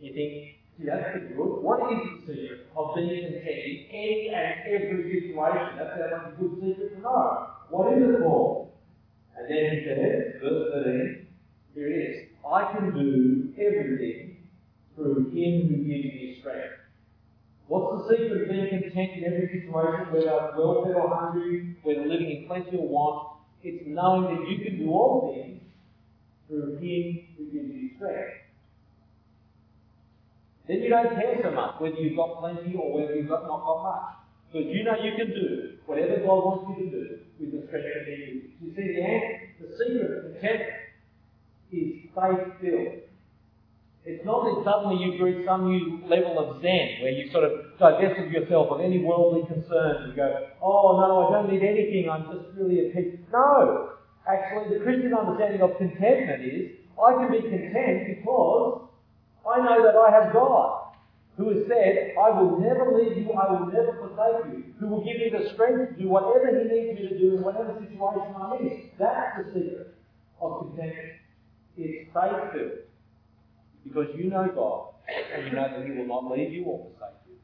You 0.00 0.14
think, 0.14 0.56
yeah, 0.78 0.96
that's 0.96 1.12
pretty 1.12 1.34
good. 1.34 1.60
What 1.60 1.92
is 1.92 2.26
the 2.26 2.32
secret 2.32 2.72
of 2.74 2.94
being 2.94 3.20
content 3.20 3.36
in 3.36 3.88
any 3.92 4.32
and 4.32 4.54
every 4.64 5.12
situation? 5.12 5.76
That 5.76 5.92
sounds 5.92 6.12
like 6.12 6.32
a 6.32 6.36
good 6.40 6.54
secret 6.56 6.96
to 6.96 7.00
know. 7.02 7.48
What 7.68 7.92
is 7.92 8.02
it, 8.02 8.22
Paul? 8.22 8.72
And 9.36 9.44
then 9.44 9.76
he 9.76 9.84
says, 9.84 10.40
verse 10.40 10.72
13, 10.72 11.26
here 11.74 11.86
it 11.86 11.96
is. 12.10 12.28
I 12.50 12.72
can 12.72 12.92
do 12.96 13.52
everything 13.60 14.36
through 14.96 15.30
Him 15.30 15.68
who 15.68 15.76
gives 15.84 16.04
me 16.04 16.36
strength. 16.40 16.80
What's 17.68 18.08
the 18.08 18.16
secret 18.16 18.42
of 18.42 18.48
being 18.48 18.68
content 18.70 19.10
in 19.18 19.24
every 19.24 19.48
situation, 19.52 20.12
whether 20.12 20.52
well 20.56 20.82
fed 20.84 20.96
or 20.96 21.14
hungry, 21.14 21.76
whether 21.82 22.06
living 22.06 22.30
in 22.30 22.46
plenty 22.48 22.76
or 22.78 22.88
want? 22.88 23.36
It's 23.62 23.84
knowing 23.86 24.34
that 24.34 24.48
you 24.48 24.64
can 24.64 24.78
do 24.78 24.90
all 24.90 25.32
things 25.32 25.60
through 26.48 26.78
Him 26.78 27.28
who 27.36 27.44
gives 27.52 27.68
you 27.68 27.90
strength. 27.96 28.49
Then 30.70 30.86
you 30.86 30.88
don't 30.88 31.18
care 31.18 31.34
so 31.42 31.50
much 31.50 31.82
whether 31.82 31.96
you've 31.98 32.14
got 32.14 32.38
plenty 32.38 32.78
or 32.78 32.94
whether 32.94 33.16
you've 33.16 33.26
got 33.26 33.42
not 33.42 33.58
got 33.58 33.82
much. 33.82 34.22
Because 34.46 34.70
you 34.70 34.86
know 34.86 34.94
you 35.02 35.18
can 35.18 35.34
do 35.34 35.82
whatever 35.82 36.22
God 36.22 36.46
wants 36.46 36.78
you 36.78 36.86
to 36.86 36.90
do 36.94 37.00
with 37.42 37.50
the 37.50 37.66
strength 37.66 37.90
that 37.90 38.06
you. 38.06 38.54
See, 38.70 38.94
the, 38.94 39.66
the 39.66 39.74
secret 39.74 40.14
of 40.14 40.30
contentment 40.30 40.94
is 41.74 42.06
faith 42.14 42.42
filled. 42.62 43.02
It's 44.06 44.22
not 44.22 44.46
that 44.46 44.62
suddenly 44.62 45.02
you've 45.02 45.18
reached 45.18 45.42
some 45.42 45.66
new 45.66 46.06
level 46.06 46.38
of 46.38 46.62
Zen 46.62 47.02
where 47.02 47.18
you 47.18 47.26
sort 47.34 47.50
of 47.50 47.74
divest 47.74 48.22
of 48.22 48.30
yourself 48.30 48.70
of 48.70 48.78
any 48.78 49.02
worldly 49.02 49.42
concerns 49.50 50.06
and 50.06 50.14
go, 50.14 50.54
oh 50.62 51.02
no, 51.02 51.26
I 51.26 51.42
don't 51.42 51.50
need 51.50 51.66
anything, 51.66 52.06
I'm 52.06 52.30
just 52.30 52.54
really 52.54 52.86
at 52.86 52.94
peace. 52.94 53.18
No! 53.34 53.98
Actually, 54.22 54.78
the 54.78 54.84
Christian 54.86 55.10
understanding 55.18 55.66
of 55.66 55.74
contentment 55.82 56.46
is 56.46 56.78
I 56.94 57.18
can 57.18 57.28
be 57.34 57.42
content 57.42 58.22
because 58.22 58.89
I 59.48 59.58
know 59.58 59.82
that 59.82 59.96
I 59.96 60.10
have 60.10 60.32
God 60.32 60.90
who 61.36 61.48
has 61.48 61.66
said, 61.68 62.12
I 62.20 62.30
will 62.30 62.60
never 62.60 62.92
leave 62.92 63.16
you, 63.16 63.32
I 63.32 63.50
will 63.52 63.66
never 63.66 63.96
forsake 63.96 64.52
you, 64.52 64.74
who 64.78 64.88
will 64.88 65.04
give 65.04 65.16
me 65.16 65.30
the 65.30 65.52
strength 65.54 65.96
to 65.96 66.02
do 66.02 66.08
whatever 66.08 66.46
He 66.48 66.68
needs 66.68 67.00
me 67.00 67.08
to 67.08 67.18
do 67.18 67.36
in 67.36 67.42
whatever 67.42 67.74
situation 67.80 68.34
I'm 68.36 68.60
in. 68.60 68.90
That's 68.98 69.38
the 69.38 69.44
secret 69.52 69.94
of 70.40 70.58
contentment. 70.60 71.16
It's 71.76 72.12
faith 72.12 72.52
filled. 72.52 72.72
Because 73.84 74.08
you 74.14 74.28
know 74.28 74.46
God, 74.54 74.94
and 75.34 75.46
you 75.46 75.52
know 75.52 75.68
that 75.68 75.86
He 75.86 75.92
will 75.92 76.06
not 76.06 76.30
leave 76.30 76.52
you 76.52 76.64
or 76.64 76.88
forsake 76.98 77.16
you. 77.26 77.36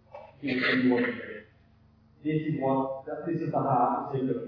He 0.43 0.61
will 0.61 0.85
you 0.85 0.93
what 0.93 1.01
need. 1.01 1.47
This 2.23 2.43
is 2.43 2.61
what 2.61 3.05
this 3.27 3.41
is 3.41 3.51
the 3.51 3.59
heart, 3.59 4.13
the 4.13 4.19
secret 4.19 4.37
of 4.37 4.43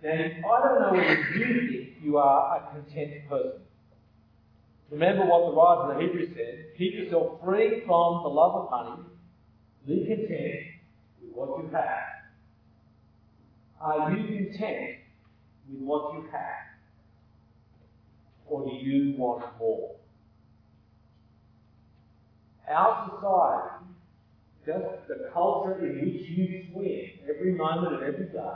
contentment. 0.00 0.42
Now, 0.42 0.52
I 0.52 0.68
don't 0.68 0.80
know 0.80 0.92
whether 0.92 1.14
you 1.34 1.70
think 1.70 2.04
you 2.04 2.18
are 2.18 2.56
a 2.56 2.60
content 2.70 3.28
person. 3.28 3.62
Remember 4.90 5.26
what 5.26 5.50
the 5.50 5.56
writer 5.56 5.92
of 5.92 5.96
the 5.96 6.06
Hebrews 6.06 6.34
said 6.34 6.78
keep 6.78 6.94
yourself 6.94 7.40
free 7.44 7.82
from 7.86 8.22
the 8.22 8.28
love 8.28 8.54
of 8.54 8.70
money, 8.70 9.02
be 9.86 10.06
content 10.06 10.64
with 11.22 11.32
what 11.32 11.62
you 11.62 11.70
have. 11.72 12.18
Are 13.80 14.10
you 14.16 14.46
content 14.46 14.96
with 15.68 15.80
what 15.80 16.14
you 16.14 16.28
have? 16.32 16.68
Or 18.46 18.64
do 18.64 18.74
you 18.74 19.14
want 19.18 19.44
more? 19.58 19.96
Our 22.68 23.10
society, 23.14 23.86
just 24.66 25.08
the 25.08 25.30
culture 25.32 25.78
in 25.84 26.00
which 26.00 26.28
you 26.28 26.66
swim 26.72 27.10
every 27.28 27.52
moment 27.52 27.94
of 27.94 28.02
every 28.02 28.26
day, 28.26 28.54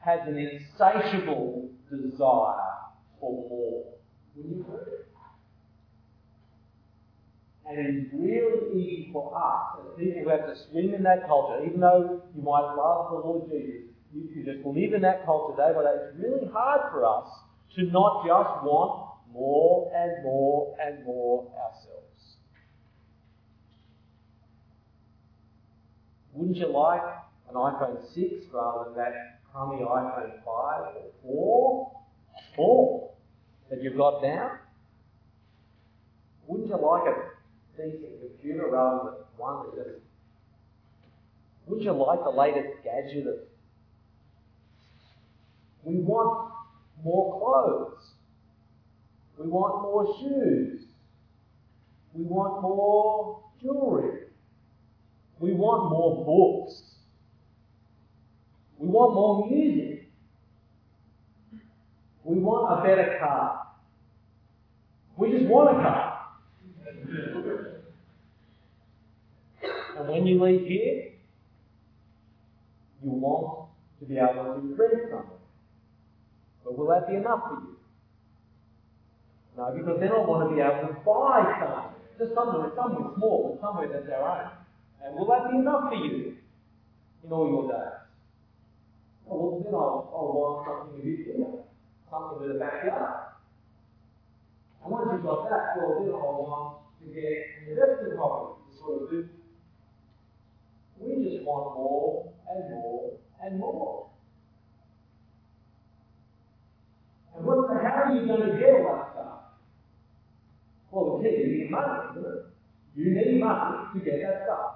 has 0.00 0.20
an 0.26 0.38
insatiable 0.38 1.70
desire 1.90 2.72
for 3.20 3.48
more. 3.48 3.93
Will 4.36 4.44
you 4.44 4.66
heard 4.68 4.88
it? 4.88 5.08
And 7.66 7.78
it 7.78 7.90
is 7.96 8.12
really 8.12 8.78
easy 8.78 9.10
for 9.12 9.34
us, 9.34 9.80
as 9.80 9.98
people 9.98 10.22
who 10.24 10.28
have 10.28 10.46
to 10.46 10.54
swim 10.70 10.92
in 10.94 11.02
that 11.04 11.26
culture, 11.26 11.64
even 11.64 11.80
though 11.80 12.22
you 12.34 12.42
might 12.42 12.74
love 12.74 13.10
the 13.10 13.18
Lord 13.26 13.50
Jesus, 13.50 13.88
you, 14.12 14.28
you 14.34 14.44
just 14.44 14.66
live 14.66 14.92
in 14.92 15.02
that 15.02 15.24
culture 15.24 15.56
day 15.56 15.72
by 15.74 15.82
day, 15.82 15.96
it's 16.10 16.18
really 16.18 16.52
hard 16.52 16.92
for 16.92 17.06
us 17.06 17.26
to 17.76 17.84
not 17.84 18.26
just 18.26 18.64
want 18.64 19.14
more 19.32 19.90
and 19.94 20.22
more 20.22 20.76
and 20.80 21.04
more 21.06 21.50
ourselves. 21.56 22.36
Wouldn't 26.32 26.56
you 26.56 26.66
like 26.66 27.02
an 27.48 27.54
iPhone 27.54 28.02
6 28.14 28.46
rather 28.52 28.90
than 28.90 28.96
that 28.96 29.40
crummy 29.50 29.82
iPhone 29.82 30.32
5 30.44 30.44
or 30.44 30.92
4? 31.22 31.92
4 32.56 33.13
that 33.70 33.82
you've 33.82 33.96
got 33.96 34.22
now? 34.22 34.58
Wouldn't 36.46 36.68
you 36.68 36.76
like 36.76 37.06
a 37.06 37.34
decent 37.76 38.20
computer 38.20 38.68
rather 38.70 39.10
than 39.10 39.14
one 39.36 39.66
that 39.66 39.84
just. 39.84 40.00
Wouldn't 41.66 41.84
you 41.84 41.92
like 41.92 42.22
the 42.22 42.30
latest 42.30 42.84
gadget? 42.84 43.48
We 45.82 45.96
want 45.96 46.52
more 47.02 47.38
clothes. 47.38 48.12
We 49.38 49.48
want 49.48 49.82
more 49.82 50.06
shoes. 50.20 50.82
We 52.12 52.24
want 52.24 52.62
more 52.62 53.42
jewelry. 53.60 54.20
We 55.40 55.52
want 55.52 55.90
more 55.90 56.24
books. 56.24 56.82
We 58.78 58.88
want 58.88 59.14
more 59.14 59.50
music. 59.50 60.03
We 62.24 62.38
want 62.38 62.80
a 62.80 62.82
better 62.82 63.18
car. 63.20 63.66
We 65.16 65.30
just 65.30 65.44
want 65.44 65.76
a 65.76 65.82
car. 65.82 66.10
and 69.98 70.08
when 70.08 70.26
you 70.26 70.42
leave 70.42 70.66
here, 70.66 71.12
you 73.04 73.10
want 73.10 73.68
to 74.00 74.06
be 74.06 74.16
able 74.16 74.56
to 74.56 74.74
rent 74.74 75.10
something. 75.10 75.30
But 76.64 76.78
will 76.78 76.88
that 76.88 77.06
be 77.08 77.16
enough 77.16 77.40
for 77.46 77.60
you? 77.60 77.76
No, 79.58 79.70
because 79.76 80.00
then 80.00 80.10
I 80.10 80.18
want 80.24 80.48
to 80.48 80.54
be 80.56 80.62
able 80.62 80.88
to 80.88 81.00
buy 81.04 81.44
something. 81.60 81.92
Just 82.18 82.34
somewhere, 82.34 82.72
somewhere 82.74 83.12
small, 83.16 83.58
somewhere 83.60 83.88
that's 83.92 84.08
our 84.08 84.24
own. 84.24 84.50
And 85.04 85.14
will 85.14 85.26
that 85.28 85.50
be 85.50 85.58
enough 85.58 85.90
for 85.90 85.94
you 85.94 86.36
in 87.22 87.30
all 87.30 87.48
your 87.48 87.68
days? 87.68 88.00
Well, 89.26 89.60
then 89.62 89.74
I'll, 89.74 90.08
I'll 90.08 90.32
want 90.32 90.88
something 90.88 91.00
a 91.00 91.04
bit 91.04 91.26
bigger 91.26 91.63
something 92.14 92.46
with 92.46 92.56
a 92.56 92.60
backyard. 92.60 93.34
And 94.82 94.92
once 94.92 95.08
you've 95.12 95.22
got 95.22 95.48
that, 95.50 95.74
well, 95.76 95.98
then 95.98 96.14
I'll 96.14 96.46
want 96.46 96.76
to 97.00 97.06
get 97.10 97.24
an 97.24 97.70
investment 97.70 98.16
property 98.16 98.60
to 98.70 98.78
sort 98.78 99.02
of 99.02 99.10
do. 99.10 99.28
We 101.00 101.24
just 101.24 101.44
want 101.44 101.74
more 101.74 102.32
and 102.48 102.70
more 102.70 103.12
and 103.42 103.58
more. 103.58 104.06
And 107.36 107.44
what's 107.44 107.68
the, 107.68 107.74
how 107.82 108.04
are 108.06 108.14
you 108.14 108.26
going 108.26 108.52
to 108.52 108.58
get 108.58 108.70
all 108.70 108.94
that 108.94 109.12
stuff? 109.12 109.40
Well, 110.90 111.18
the 111.18 111.28
key, 111.28 111.64
need 111.64 111.70
money, 111.70 112.10
isn't 112.12 112.24
it? 112.24 112.46
You 112.94 113.10
need 113.10 113.40
money 113.40 113.88
to 113.92 114.00
get 114.04 114.22
that 114.22 114.42
stuff. 114.44 114.74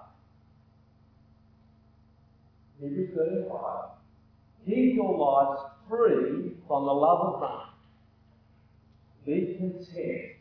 Hebrews 2.80 3.10
35. 3.14 3.98
Keep 4.66 4.96
your 4.96 5.16
lives 5.18 5.60
free 5.88 6.56
from 6.66 6.84
the 6.86 6.92
love 6.92 7.34
of 7.34 7.40
money. 7.40 7.64
Be 9.26 9.56
content 9.58 10.38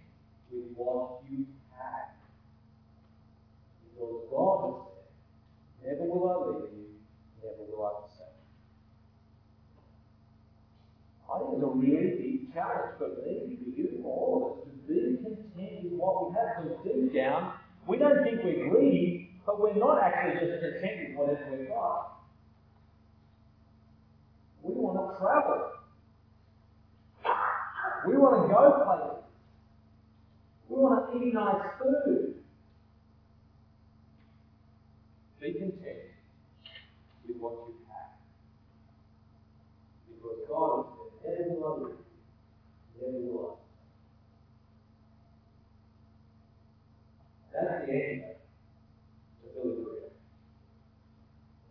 with 0.51 0.65
what 0.75 1.23
you 1.29 1.45
have. 1.77 2.15
Because 3.83 4.23
God 4.31 4.57
has 4.65 4.75
said, 5.81 5.99
Never 5.99 6.03
will 6.09 6.29
I 6.29 6.35
leave 6.51 6.71
you, 6.73 6.87
never 7.43 7.63
will 7.71 7.85
I 7.85 7.91
forsake 8.01 8.35
you. 8.35 8.57
I 11.27 11.39
think 11.39 11.51
it's 11.53 11.63
a 11.63 11.71
really 11.75 12.11
big 12.19 12.53
challenge 12.53 12.97
for 12.97 13.09
me, 13.23 13.57
for 13.63 13.69
you, 13.69 14.03
all 14.05 14.63
of 14.63 14.67
us, 14.67 14.73
to 14.73 14.93
be 14.93 15.17
content 15.23 15.83
with 15.83 15.93
what 15.93 16.29
we 16.29 16.35
have. 16.35 16.63
Because 16.63 16.83
deep 16.83 17.13
down, 17.15 17.53
we 17.87 17.97
don't 17.97 18.23
think 18.23 18.43
we're 18.43 18.69
greedy, 18.69 19.31
but 19.45 19.61
we're 19.61 19.75
not 19.75 20.03
actually 20.03 20.47
just 20.47 20.61
content 20.61 21.09
with 21.09 21.17
whatever 21.17 21.57
we've 21.57 21.69
got. 21.69 22.16
We 24.67 24.73
want 24.75 25.13
to 25.13 25.17
travel. 25.17 25.71
We 28.05 28.17
want 28.17 28.47
to 28.47 28.53
go 28.53 28.61
places. 28.83 29.23
We 30.67 30.75
want 30.75 31.13
to 31.13 31.17
eat 31.25 31.33
nice 31.33 31.63
food. 31.79 32.35
Be 35.39 35.53
content 35.53 36.11
with 37.25 37.37
what 37.37 37.53
you 37.53 37.75
have. 37.87 38.19
Because 40.09 40.39
God 40.49 40.85
has 40.85 41.37
said, 41.37 41.47
never 41.47 41.61
will 41.61 41.89
you, 41.89 41.97
never 42.99 43.17
will. 43.17 43.59
That's 47.53 47.85
the 47.85 47.93
answer 47.93 48.35
to 49.43 49.59
Graham. 49.63 50.11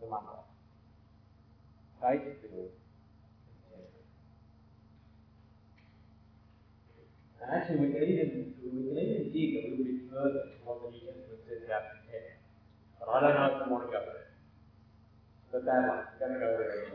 The 0.01 0.05
Monday. 0.09 0.41
Faith 2.01 2.46
filled 7.47 7.61
actually, 7.61 7.87
we 7.87 7.93
can 7.93 8.03
even 8.03 8.53
we 8.63 8.69
can 8.71 8.97
even 8.97 9.31
dig 9.31 9.55
a 9.55 9.69
little 9.71 9.85
bit 9.85 10.11
further 10.11 10.43
to 10.51 10.57
what 10.63 10.83
the 10.83 10.91
New 10.91 10.99
Testament 10.99 11.39
says 11.47 11.63
about 11.65 11.83
content. 11.95 12.43
But 12.99 13.07
I 13.07 13.19
don't 13.21 13.35
know 13.35 13.47
if 13.47 13.67
we 13.67 13.71
want 13.71 13.83
to 13.87 13.91
go 13.91 14.01
there. 14.03 14.27
But 15.51 15.65
that 15.65 15.81
one, 15.87 16.03
going 16.19 16.33
to 16.33 16.39
go 16.39 16.49
there. 16.59 16.91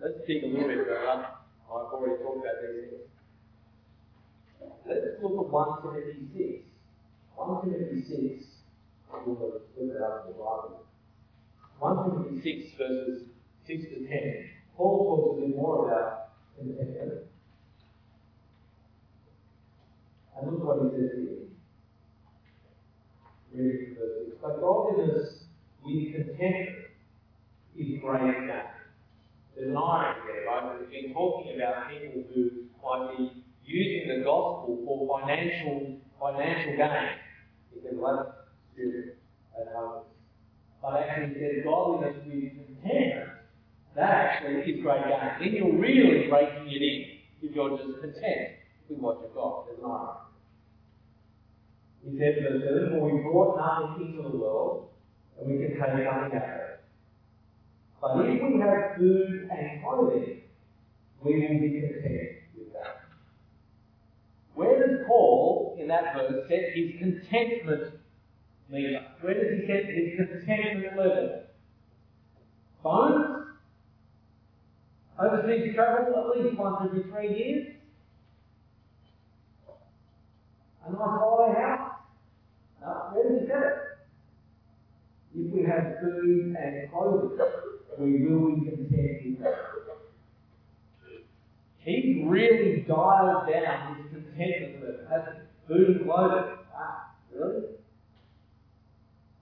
Let's 0.00 0.26
dig 0.26 0.44
a 0.44 0.46
little 0.46 0.68
bit 0.68 0.86
further. 0.88 1.26
I've 1.70 1.92
already 1.92 2.22
talked 2.22 2.40
about 2.40 2.56
these 2.64 2.88
things. 2.90 3.10
Let's 4.88 5.22
look 5.22 5.36
at 5.36 5.52
1 5.52 5.82
Timothy 5.82 6.24
6. 6.32 6.70
1 7.36 7.62
Timothy 7.62 8.00
6, 8.02 8.44
we'll 9.24 9.36
look 9.36 9.68
it 9.76 10.02
up 10.02 10.26
in 10.26 10.32
the 10.32 10.38
Bible. 10.40 10.84
1 11.78 12.10
Timothy 12.10 12.64
6, 12.64 12.76
verses 12.76 13.22
6 13.66 13.82
to 13.84 14.08
10. 14.08 14.50
Paul 14.76 14.98
talks 14.98 15.38
a 15.38 15.46
bit 15.46 15.56
more 15.56 15.86
about 15.86 16.32
contentment. 16.58 17.00
And 17.00 17.00
look 17.00 17.04
what 17.04 17.10
he 17.10 17.16
says 17.16 17.18
here. 17.18 17.26
Reading 20.20 20.29
verse 20.42 20.92
6. 20.92 21.30
But 24.42 24.60
godliness 24.60 25.44
with 25.84 26.12
contentment 26.14 26.68
is 27.76 28.00
great. 28.00 28.48
There's 29.56 29.70
an 29.70 29.76
irony 29.76 30.20
there, 30.26 30.46
right? 30.46 30.78
We've 30.78 30.90
been 30.90 31.12
talking 31.12 31.56
about 31.56 31.90
people 31.90 32.22
who 32.32 32.42
might 32.82 33.18
be 33.18 33.44
using 33.66 34.08
the 34.08 34.24
gospel 34.24 34.78
for 34.86 35.20
financial 35.20 35.98
financial 36.18 36.76
gain. 36.76 37.18
Said, 37.82 37.98
well, 37.98 38.34
spirit 38.72 39.18
at 39.58 39.72
home. 39.74 40.04
But 40.82 40.94
actually 40.96 41.34
said 41.34 41.64
godliness 41.64 42.16
with 42.26 42.52
contentment, 42.52 43.30
that 43.96 44.10
actually 44.10 44.72
is 44.72 44.82
great 44.82 45.02
gain. 45.04 45.30
Then 45.40 45.52
you're 45.52 45.78
really 45.78 46.28
breaking 46.28 46.68
it 46.68 46.82
in 46.82 47.04
if 47.42 47.54
you're 47.54 47.70
just 47.76 48.00
content 48.00 48.48
with 48.88 48.98
what 48.98 49.20
you've 49.22 49.34
got. 49.34 49.66
Irony. 49.82 50.29
He 52.04 52.18
said, 52.18 52.36
verse 52.42 52.62
7, 52.64 52.98
For 52.98 53.04
we 53.04 53.22
brought 53.22 53.56
nothing 53.58 54.16
into 54.16 54.28
the 54.28 54.36
world, 54.36 54.88
and 55.38 55.50
we 55.50 55.58
can 55.58 55.72
take 55.72 55.80
nothing 55.80 56.04
out. 56.04 56.60
But 58.00 58.26
if 58.26 58.42
we 58.42 58.60
have 58.60 58.96
food 58.96 59.48
and 59.50 59.82
clothing, 59.82 60.40
we 61.22 61.32
will 61.34 61.60
be 61.60 61.80
content 61.80 62.30
with 62.56 62.72
that. 62.72 63.04
Where 64.54 64.86
does 64.86 65.06
Paul, 65.06 65.76
in 65.78 65.88
that 65.88 66.14
verse, 66.14 66.48
set 66.48 66.72
his 66.74 66.92
contentment 66.98 67.94
meter? 68.70 69.04
Where 69.20 69.34
does 69.34 69.60
he 69.60 69.66
set 69.66 69.84
his 69.84 70.16
contentment 70.16 70.96
level? 70.96 71.42
Bonus? 72.82 73.40
Overseas 75.22 75.74
travel 75.74 76.14
at 76.16 76.44
least 76.44 76.58
once 76.58 76.76
every 76.82 77.02
three 77.02 77.36
years? 77.36 77.74
A 80.86 80.90
nice 80.90 80.98
holiday 80.98 81.60
house? 81.60 81.89
No, 82.80 83.10
where 83.12 83.28
does 83.28 83.40
he 83.40 83.46
set 83.46 83.62
it? 83.62 83.90
If 85.34 85.52
we 85.52 85.62
have 85.64 86.00
food 86.00 86.56
and 86.56 86.90
clothing, 86.90 87.38
we 87.98 88.26
will 88.26 88.56
be 88.56 88.70
content 88.70 89.24
with 89.24 89.40
that. 89.40 89.56
He's 91.78 92.26
really 92.26 92.84
dialed 92.88 93.48
down 93.48 93.96
his 93.96 94.12
contentment 94.12 94.82
level, 94.82 95.06
hasn't? 95.08 95.36
Food 95.68 95.96
and 95.96 96.04
clothing. 96.04 96.56
Ah, 96.74 97.10
really? 97.32 97.62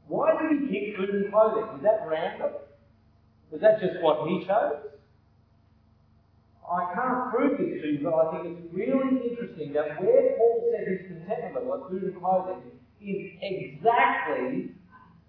Why 0.08 0.32
did 0.40 0.60
he 0.60 0.66
pick 0.66 0.96
food 0.96 1.10
and 1.10 1.32
clothing? 1.32 1.64
Is 1.76 1.82
that 1.82 2.06
random? 2.08 2.50
Was 3.50 3.60
that 3.60 3.80
just 3.80 4.02
what 4.02 4.28
he 4.28 4.44
chose? 4.46 4.76
I 6.70 6.92
can't 6.94 7.30
prove 7.30 7.58
this 7.58 7.80
to 7.80 7.88
you, 7.88 8.00
but 8.02 8.14
I 8.14 8.42
think 8.42 8.58
it's 8.58 8.74
really 8.74 9.30
interesting 9.30 9.72
that 9.72 10.00
where 10.02 10.36
Paul 10.36 10.70
said 10.70 10.86
his 10.86 11.06
contentment 11.06 11.66
level 11.66 11.88
food 11.88 12.02
and 12.02 12.20
clothing 12.20 12.77
is 13.00 13.32
exactly 13.40 14.72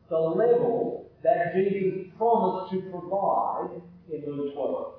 the 0.09 0.17
level 0.17 1.09
that 1.23 1.53
Jesus 1.53 2.07
promised 2.17 2.73
to 2.73 2.81
provide 2.89 3.81
in 4.11 4.23
Luke 4.25 4.53
12. 4.53 4.93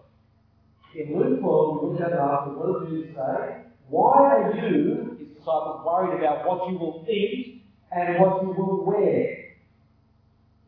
In 0.96 1.18
Luke 1.18 1.40
12, 1.40 1.82
we 1.82 1.88
looked 1.88 2.02
at 2.02 2.12
after, 2.12 2.50
what 2.50 2.88
did 2.88 2.90
Jesus 2.90 3.14
say? 3.14 3.62
Why 3.88 4.12
are 4.12 4.54
you, 4.54 5.16
his 5.18 5.28
disciples, 5.28 5.82
worried 5.84 6.18
about 6.18 6.46
what 6.46 6.70
you 6.70 6.78
will 6.78 7.04
eat 7.08 7.64
and 7.90 8.20
what 8.20 8.42
you 8.42 8.54
will 8.56 8.84
wear? 8.84 9.56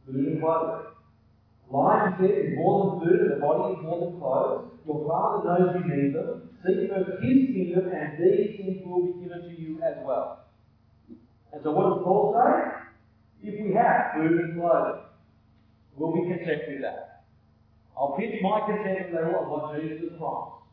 Food 0.07 0.27
and 0.27 0.41
clothing. 0.41 0.87
Life, 1.71 2.15
he 2.21 2.27
said, 2.27 2.31
is 2.31 2.57
more 2.57 3.01
than 3.01 3.09
food, 3.09 3.21
and 3.21 3.31
the 3.31 3.41
body 3.41 3.75
is 3.75 3.83
more 3.83 4.01
than 4.11 4.19
clothes. 4.19 4.71
Your 4.87 5.07
Father 5.09 5.47
knows 5.47 5.77
you 5.79 5.85
need 5.89 6.15
them. 6.15 6.51
Seek 6.67 6.91
first 6.91 7.23
His 7.23 7.55
kingdom, 7.55 7.91
and 7.95 8.19
these 8.19 8.57
things 8.59 8.83
will 8.85 9.07
be 9.07 9.25
given 9.25 9.43
to 9.43 9.61
you 9.61 9.81
as 9.83 10.05
well. 10.05 10.42
And 11.53 11.61
so 11.63 11.71
what 11.73 11.95
does 11.95 12.03
Paul 12.05 12.33
say? 12.33 13.49
If 13.49 13.61
we 13.61 13.75
have 13.75 14.15
food 14.15 14.41
and 14.41 14.61
clothing, 14.61 15.03
we'll 15.97 16.13
be 16.13 16.29
content 16.29 16.63
with 16.69 16.83
that. 16.83 17.25
I'll 17.97 18.17
pitch 18.17 18.41
my 18.41 18.61
contentment 18.67 19.15
level 19.15 19.35
on 19.41 19.51
what 19.51 19.81
Jesus 19.81 20.11
has 20.11 20.19
promised. 20.19 20.65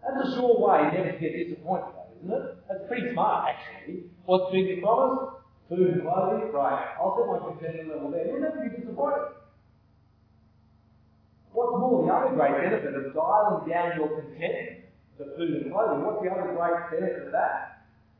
That's 0.00 0.28
a 0.28 0.34
sure 0.36 0.56
way 0.56 0.88
never 0.94 1.12
to 1.12 1.18
get 1.18 1.34
disappointed, 1.34 1.92
isn't 2.22 2.32
it? 2.32 2.42
That's 2.68 2.86
pretty 2.88 3.12
smart, 3.12 3.52
actually. 3.52 4.08
What's 4.24 4.54
Jesus 4.54 4.80
promised? 4.80 5.44
Food 5.68 5.98
and 5.98 6.02
clothing? 6.02 6.52
Right. 6.54 6.94
I'll 6.96 7.12
set 7.18 7.26
my 7.26 7.38
contentment 7.42 7.90
level 7.90 8.10
there. 8.10 8.24
You'll 8.24 8.70
be 8.70 8.70
disappointed. 8.70 9.34
What's 11.52 11.72
more, 11.80 12.06
the 12.06 12.12
other 12.12 12.36
great 12.36 12.52
benefit 12.52 12.94
of 12.94 13.14
dialing 13.14 13.68
down 13.68 13.96
your 13.96 14.08
contentment 14.20 14.92
to 15.18 15.24
food 15.36 15.64
and 15.64 15.72
clothing, 15.72 16.04
what's 16.04 16.22
the 16.22 16.30
other 16.30 16.52
great 16.54 17.00
benefit 17.00 17.26
of 17.26 17.32
that? 17.32 17.75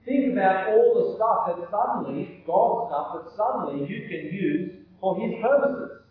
Think 0.06 0.32
about 0.32 0.70
all 0.70 0.94
the 0.94 1.18
stuff 1.18 1.50
that 1.50 1.66
suddenly, 1.66 2.46
God's 2.46 2.94
stuff 2.94 3.08
that 3.18 3.26
suddenly 3.34 3.90
you 3.90 4.06
can 4.06 4.30
use 4.30 4.86
for 5.00 5.18
His 5.18 5.34
purposes. 5.42 6.06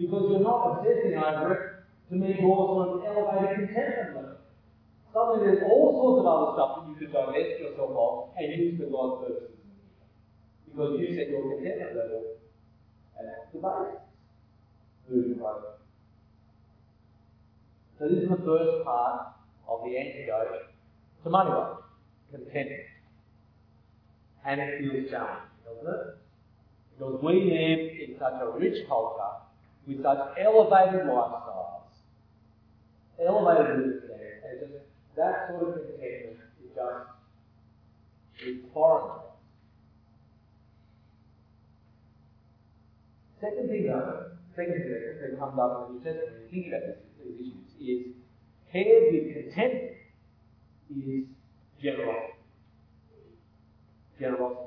Because 0.00 0.32
you're 0.32 0.40
not 0.40 0.80
obsessing 0.80 1.12
over 1.12 1.52
it 1.52 1.60
to 2.08 2.14
meet 2.16 2.40
your 2.40 2.56
sort 2.56 2.88
of 2.88 3.04
elevated 3.04 3.68
contentment 3.68 4.16
level. 4.16 4.40
Suddenly 5.12 5.44
there's 5.44 5.62
all 5.68 5.92
sorts 6.00 6.24
of 6.24 6.26
other 6.32 6.48
stuff 6.56 6.70
that 6.80 6.88
you 6.88 6.96
could 6.96 7.12
divest 7.12 7.60
yourself 7.60 7.92
of 7.92 8.32
and 8.40 8.48
use 8.56 8.80
for 8.80 8.88
God's 8.88 9.28
purposes. 9.28 9.60
Because 10.64 10.98
you 10.98 11.06
set 11.12 11.28
your 11.28 11.44
contentment 11.44 11.92
level 12.00 12.40
at 13.20 13.52
the 13.52 13.60
base. 13.60 14.00
And 15.12 15.38
clothing. 15.38 15.76
So 17.98 18.08
this 18.08 18.24
is 18.24 18.30
the 18.30 18.40
first 18.40 18.84
part 18.84 19.36
of 19.68 19.84
the 19.84 19.98
antidote 19.98 20.72
to 21.22 21.30
money 21.30 21.50
love, 21.50 21.84
contentment. 22.32 22.93
And 24.46 24.60
it 24.60 24.78
feels 24.78 25.10
challenging, 25.10 25.48
doesn't 25.64 25.88
it? 25.88 26.18
Because 26.98 27.20
we 27.22 27.32
live 27.44 28.10
in 28.10 28.16
such 28.18 28.34
a 28.40 28.50
rich 28.58 28.86
culture 28.86 29.40
with 29.86 30.02
such 30.02 30.18
elevated 30.38 31.06
lifestyles, 31.06 31.90
elevated 33.18 33.78
living 33.78 34.00
standards, 34.04 34.44
and 34.44 34.60
just 34.60 34.84
that 35.16 35.48
sort 35.48 35.68
of 35.68 35.74
contentment 35.74 36.38
is 36.62 36.70
just 36.74 37.08
is 38.46 38.58
foreign. 38.72 39.20
Second 43.40 43.68
thing 43.68 43.86
though, 43.86 44.30
second 44.56 44.72
thing 44.72 44.90
that 45.20 45.38
comes 45.38 45.58
up 45.58 45.90
in 45.90 45.94
the 45.96 46.00
New 46.00 46.04
Testament, 46.04 46.30
when 46.38 46.42
you 46.42 46.48
think 46.50 46.66
about 46.68 46.96
these 47.38 47.54
issues, 47.80 48.06
is 48.06 48.14
paired 48.72 49.12
with 49.12 49.32
contentment 49.34 49.96
is 50.90 51.24
generosity. 51.82 52.43
Generosity. 54.18 54.60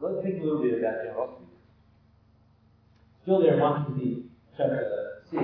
Let's 0.00 0.22
think 0.24 0.40
a 0.40 0.44
little 0.44 0.62
bit 0.62 0.78
about 0.78 1.02
generosity. 1.04 1.46
Still 3.22 3.40
there 3.40 3.54
in 3.54 3.60
1 3.60 3.84
Timothy 3.84 4.24
chapter 4.56 5.22
6. 5.30 5.42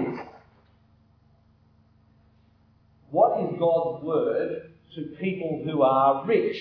What 3.10 3.40
is 3.44 3.58
God's 3.58 4.04
word 4.04 4.72
to 4.94 5.02
people 5.20 5.62
who 5.64 5.82
are 5.82 6.26
rich? 6.26 6.56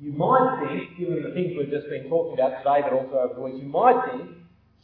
You 0.00 0.12
might 0.12 0.64
think, 0.66 0.98
given 0.98 1.22
the 1.22 1.34
things 1.34 1.54
we've 1.56 1.70
just 1.70 1.88
been 1.88 2.08
talking 2.08 2.34
about 2.34 2.58
today, 2.58 2.80
but 2.82 2.92
also 2.92 3.14
over 3.18 3.34
the 3.34 3.40
week, 3.40 3.62
you 3.62 3.68
might 3.68 4.10
think, 4.10 4.30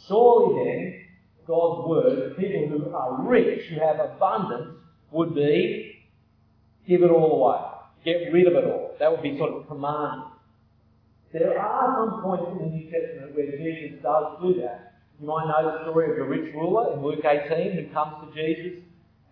surely 0.07 0.65
then 0.65 1.05
God's 1.47 1.89
word, 1.89 2.29
to 2.29 2.41
people 2.41 2.69
who 2.69 2.95
are 2.95 3.23
rich, 3.23 3.67
who 3.69 3.81
have 3.81 3.99
abundance, 3.99 4.77
would 5.11 5.35
be 5.35 6.05
give 6.87 7.03
it 7.03 7.11
all 7.11 7.43
away. 7.43 7.65
Get 8.05 8.33
rid 8.33 8.47
of 8.47 8.55
it 8.55 8.65
all. 8.65 8.88
That 8.99 9.11
would 9.11 9.23
be 9.23 9.39
sort 9.39 9.53
of 9.53 9.69
command. 9.69 10.23
There 11.33 11.59
are 11.59 11.95
some 11.99 12.23
points 12.23 12.45
in 12.53 12.59
the 12.59 12.71
New 12.73 12.91
Testament 12.91 13.37
where 13.37 13.53
Jesus 13.53 14.03
does 14.03 14.41
do 14.41 14.61
that. 14.63 14.95
You 15.21 15.27
might 15.27 15.47
know 15.47 15.71
the 15.71 15.85
story 15.85 16.11
of 16.11 16.17
the 16.17 16.25
rich 16.25 16.55
ruler 16.55 16.95
in 16.95 17.03
Luke 17.03 17.25
18 17.25 17.73
who 17.73 17.93
comes 17.93 18.15
to 18.25 18.29
Jesus 18.33 18.83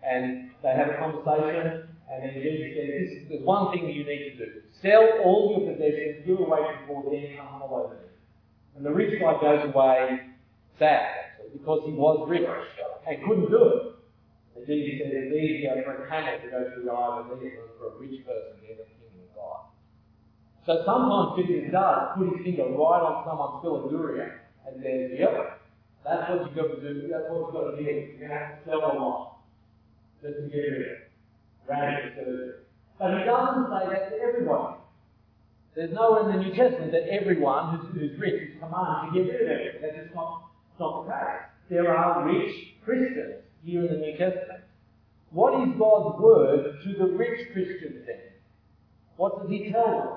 and 0.03 0.51
they 0.61 0.69
have 0.69 0.89
a 0.89 0.97
conversation 0.99 1.89
and 2.07 2.23
then 2.23 2.33
Jesus 2.39 2.71
says, 2.75 3.27
There's 3.29 3.43
one 3.43 3.71
thing 3.73 3.89
you 3.89 4.05
need 4.05 4.37
to 4.37 4.45
do. 4.45 4.51
Sell 4.81 5.03
all 5.23 5.57
your 5.57 5.73
possessions, 5.73 6.23
give 6.25 6.39
away 6.39 6.59
before 6.79 7.03
then 7.11 7.35
come 7.35 7.59
follow 7.59 7.91
me. 7.91 8.07
And 8.75 8.85
the 8.85 8.91
rich 8.91 9.19
guy 9.19 9.33
goes 9.41 9.73
away 9.73 10.19
sad 10.79 11.41
because 11.51 11.81
he 11.85 11.91
was 11.91 12.29
rich 12.29 12.47
and 13.07 13.23
couldn't 13.25 13.49
do 13.49 13.63
it. 13.63 13.81
And 14.55 14.67
Jesus 14.67 15.01
said 15.01 15.11
it's 15.11 15.33
easier 15.33 15.81
for 15.83 16.03
a 16.03 16.09
camel 16.09 16.39
to 16.39 16.47
go 16.47 16.59
through 16.73 16.85
the 16.85 16.91
eye 16.91 17.19
of 17.19 17.31
a 17.31 17.35
needle 17.43 17.65
than 17.65 17.75
for 17.79 17.95
a 17.95 17.99
rich 17.99 18.23
person 18.23 18.55
to 18.61 18.96
God. 19.37 19.69
So 20.65 20.83
sometimes 20.83 21.37
Jesus 21.37 21.69
does 21.71 22.17
put 22.17 22.33
his 22.33 22.43
finger 22.43 22.65
right 22.73 23.03
on 23.05 23.23
someone's 23.23 23.61
philarguria 23.61 24.43
and 24.65 24.81
says, 24.81 25.13
Yep, 25.15 25.61
that's 26.03 26.25
what 26.27 26.41
you've 26.43 26.55
got 26.57 26.69
to 26.73 26.81
do, 26.81 27.07
that's 27.07 27.29
what 27.29 27.45
you've 27.45 27.53
got 27.53 27.71
to 27.71 27.77
do. 27.77 27.83
You're 27.85 28.17
going 28.17 28.27
to 28.27 28.35
have 28.35 28.57
to 28.57 28.65
sell 28.65 28.81
a 28.81 28.91
lot 28.97 29.37
just 30.21 30.35
to 30.41 30.49
get 30.49 30.57
rid 30.57 30.81
of. 30.81 30.97
Radical 31.69 32.11
surgery. 32.17 32.67
But 32.99 33.13
he 33.13 33.23
doesn't 33.25 33.67
say 33.69 33.83
that 33.93 34.09
to 34.09 34.15
everybody. 34.17 34.77
There's 35.75 35.93
nowhere 35.93 36.25
in 36.25 36.37
the 36.37 36.43
New 36.43 36.55
Testament 36.55 36.91
that 36.91 37.05
everyone 37.13 37.77
who's, 37.77 37.93
who's 37.93 38.19
rich 38.19 38.49
is 38.49 38.57
commanded 38.59 39.13
to 39.13 39.23
get 39.23 39.29
rid 39.29 39.41
of 39.41 39.47
everything. 39.47 39.81
That's 39.81 39.97
just 40.03 40.15
not 40.15 40.49
not 40.79 41.05
the 41.05 41.11
case. 41.11 41.45
There 41.69 41.95
are 41.95 42.25
rich 42.25 42.73
Christians 42.83 43.43
here 43.63 43.85
in 43.85 43.87
the 43.87 43.99
New 43.99 44.17
Testament. 44.17 44.63
What 45.31 45.53
is 45.61 45.75
God's 45.77 46.19
word 46.21 46.79
to 46.83 46.93
the 46.93 47.13
rich 47.13 47.51
Christians 47.53 48.05
then? 48.07 48.26
What 49.17 49.41
does 49.41 49.49
he 49.49 49.71
tell 49.71 49.85
them? 49.85 50.07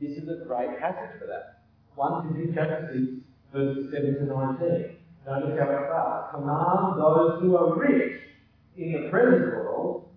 This 0.00 0.22
is 0.22 0.28
a 0.28 0.44
great 0.46 0.78
passage 0.78 1.18
for 1.18 1.26
that. 1.26 1.64
1 1.94 2.28
Timothy 2.28 2.52
chapter 2.54 2.90
6, 2.92 3.24
verses 3.52 3.92
7 3.92 4.14
to 4.14 4.24
19. 4.24 4.96
Notice 5.26 5.58
how 5.58 5.70
it 5.70 5.84
starts. 5.88 6.34
Command 6.34 7.00
those 7.00 7.40
who 7.40 7.56
are 7.56 7.78
rich 7.78 8.20
in 8.76 8.92
the 8.92 9.10
present 9.10 9.56
world, 9.56 10.08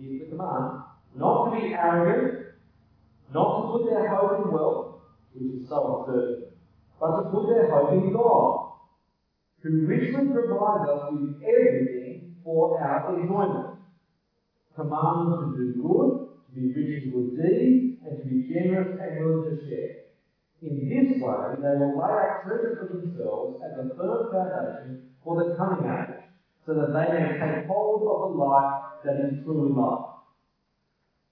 here's 0.00 0.30
the 0.30 0.36
command, 0.36 0.82
not 1.16 1.50
to 1.50 1.60
be 1.60 1.74
arrogant, 1.74 2.46
not 3.34 3.62
to 3.62 3.78
put 3.78 3.90
their 3.90 4.08
hope 4.08 4.44
in 4.46 4.52
wealth, 4.52 4.94
which 5.34 5.62
is 5.62 5.68
so 5.68 6.06
uncertain, 6.06 6.44
but 7.00 7.16
to 7.16 7.30
put 7.30 7.46
their 7.48 7.70
hope 7.70 7.92
in 7.92 8.12
God, 8.12 8.72
who 9.62 9.86
richly 9.86 10.26
provides 10.32 10.88
us 10.88 11.12
with 11.12 11.42
everything 11.42 12.36
for 12.44 12.80
our 12.80 13.20
enjoyment. 13.20 13.78
Command 14.74 15.32
them 15.32 15.56
to 15.56 15.74
do 15.74 15.82
good, 15.82 16.28
to 16.48 16.54
be 16.54 16.72
rich 16.74 17.04
in 17.04 17.10
good 17.12 17.36
deeds, 17.36 17.98
and 18.04 18.18
to 18.18 18.24
be 18.28 18.48
generous 18.52 18.98
and 19.00 19.24
willing 19.24 19.56
to 19.56 19.68
share. 19.68 20.08
In 20.60 20.88
this 20.88 21.22
way, 21.22 21.54
they 21.62 21.78
will 21.78 21.94
lay 21.98 22.18
up 22.18 22.42
treasure 22.42 22.74
for 22.80 22.98
themselves 22.98 23.62
as 23.62 23.78
a 23.78 23.94
firm 23.94 24.32
foundation 24.32 25.10
for 25.22 25.44
the 25.44 25.54
coming 25.56 25.84
age, 25.86 26.24
so 26.66 26.74
that 26.74 26.88
they 26.88 27.12
may 27.12 27.38
take 27.38 27.66
hold 27.66 28.02
of 28.02 28.32
the 28.32 28.42
life 28.42 28.82
that 29.04 29.16
is 29.24 29.44
truly 29.44 29.72
life. 29.72 30.18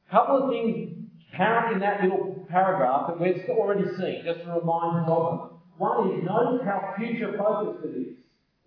A 0.09 0.11
couple 0.12 0.44
of 0.44 0.50
things 0.50 1.09
apparent 1.33 1.74
in 1.74 1.81
that 1.81 2.02
little 2.02 2.46
paragraph 2.48 3.09
that 3.09 3.20
we've 3.20 3.42
already 3.50 3.85
seen, 3.98 4.22
just 4.24 4.44
to 4.44 4.52
remind 4.52 5.07
you 5.07 5.12
of 5.12 5.38
them. 5.38 5.59
One 5.79 6.11
is 6.12 6.24
notice 6.24 6.64
how 6.64 6.94
future 6.96 7.37
focused 7.37 7.85
it 7.85 7.98
is. 7.98 8.16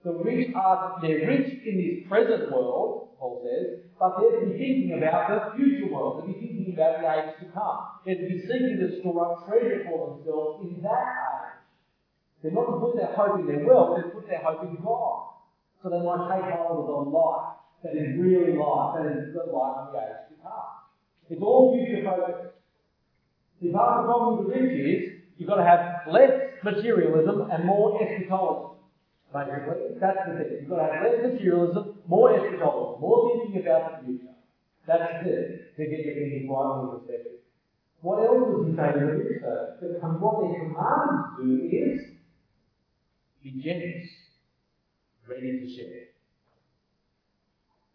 The 0.04 0.14
rich 0.14 0.54
are 0.56 0.98
they're 1.02 1.28
rich 1.28 1.60
in 1.66 1.76
this 1.78 2.08
present 2.08 2.52
world, 2.52 3.10
Paul 3.20 3.44
says, 3.44 3.84
but 4.00 4.16
they're 4.18 4.40
to 4.40 4.46
be 4.48 4.58
thinking 4.58 4.98
about 4.98 5.28
the 5.28 5.58
future 5.58 5.92
world. 5.92 6.24
They're 6.24 6.34
to 6.34 6.40
be 6.40 6.48
thinking 6.48 6.74
about 6.74 7.02
the 7.02 7.08
age 7.12 7.36
to 7.40 7.46
come. 7.52 7.80
They're 8.06 8.16
to 8.16 8.28
be 8.28 8.40
seeking 8.40 8.80
to 8.80 9.00
store 9.02 9.32
up 9.32 9.46
treasure 9.46 9.84
for 9.92 10.16
themselves 10.16 10.64
in 10.64 10.82
that 10.84 11.04
age. 11.04 11.60
They're 12.42 12.56
not 12.56 12.72
to 12.72 12.80
put 12.80 12.96
their 12.96 13.12
hope 13.12 13.40
in 13.42 13.48
their 13.48 13.66
wealth, 13.68 14.00
they're 14.00 14.08
to 14.08 14.16
put 14.16 14.28
their 14.28 14.40
hope 14.40 14.64
in 14.64 14.78
God. 14.82 15.36
So 15.84 15.90
they 15.90 16.00
might 16.00 16.32
take 16.32 16.56
hold 16.56 16.80
of 16.80 16.88
the 16.88 17.12
life 17.12 17.60
that 17.84 17.92
is 17.92 18.16
really 18.16 18.56
life, 18.56 18.96
that 18.96 19.06
is 19.12 19.36
the 19.36 19.52
life 19.52 19.84
of 19.84 19.92
the 19.92 20.00
age 20.00 20.32
to 20.32 20.36
come. 20.40 20.80
It's 21.30 21.42
all 21.44 21.76
future 21.76 22.08
focused. 22.08 22.56
See, 23.62 23.72
part 23.72 24.00
of 24.00 24.08
the 24.08 24.14
problem 24.14 24.48
with 24.48 24.56
the 24.56 24.62
rich 24.64 24.80
is 24.80 25.20
you've 25.38 25.50
got 25.50 25.60
to 25.60 25.68
have 25.68 26.08
less 26.08 26.32
materialism 26.64 27.52
and 27.52 27.66
more 27.66 28.02
eschatology. 28.02 28.79
Basically, 29.32 30.00
that's 30.02 30.18
the 30.28 30.44
thing. 30.44 30.58
You've 30.62 30.70
got 30.70 30.88
to 30.88 30.94
have 30.94 31.04
less 31.04 31.34
materialism, 31.34 32.00
more 32.08 32.34
eschatology, 32.34 33.02
more 33.02 33.30
thinking 33.30 33.62
about 33.62 34.02
the 34.02 34.08
future. 34.08 34.34
That's 34.88 35.28
it, 35.28 35.76
to 35.78 35.86
get 35.86 36.06
your 36.06 36.16
thinking 36.16 36.50
right 36.50 36.58
on 36.58 36.88
the 36.88 36.98
perspective. 36.98 37.40
What 38.02 38.26
else 38.26 38.50
does 38.50 38.66
he 38.66 38.76
say 38.76 38.92
to 38.94 39.06
the? 39.06 40.00
That 40.00 40.20
what 40.20 40.42
they're 40.42 40.66
commanded 40.66 41.38
to 41.38 41.44
do 41.46 41.78
is 41.78 42.02
be 43.44 43.62
generous, 43.62 44.10
ready 45.28 45.60
to 45.60 45.76
share. 45.78 46.06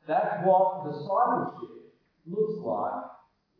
That's 0.06 0.46
what 0.46 0.84
discipleship 0.84 1.94
looks 2.26 2.60
like 2.62 3.04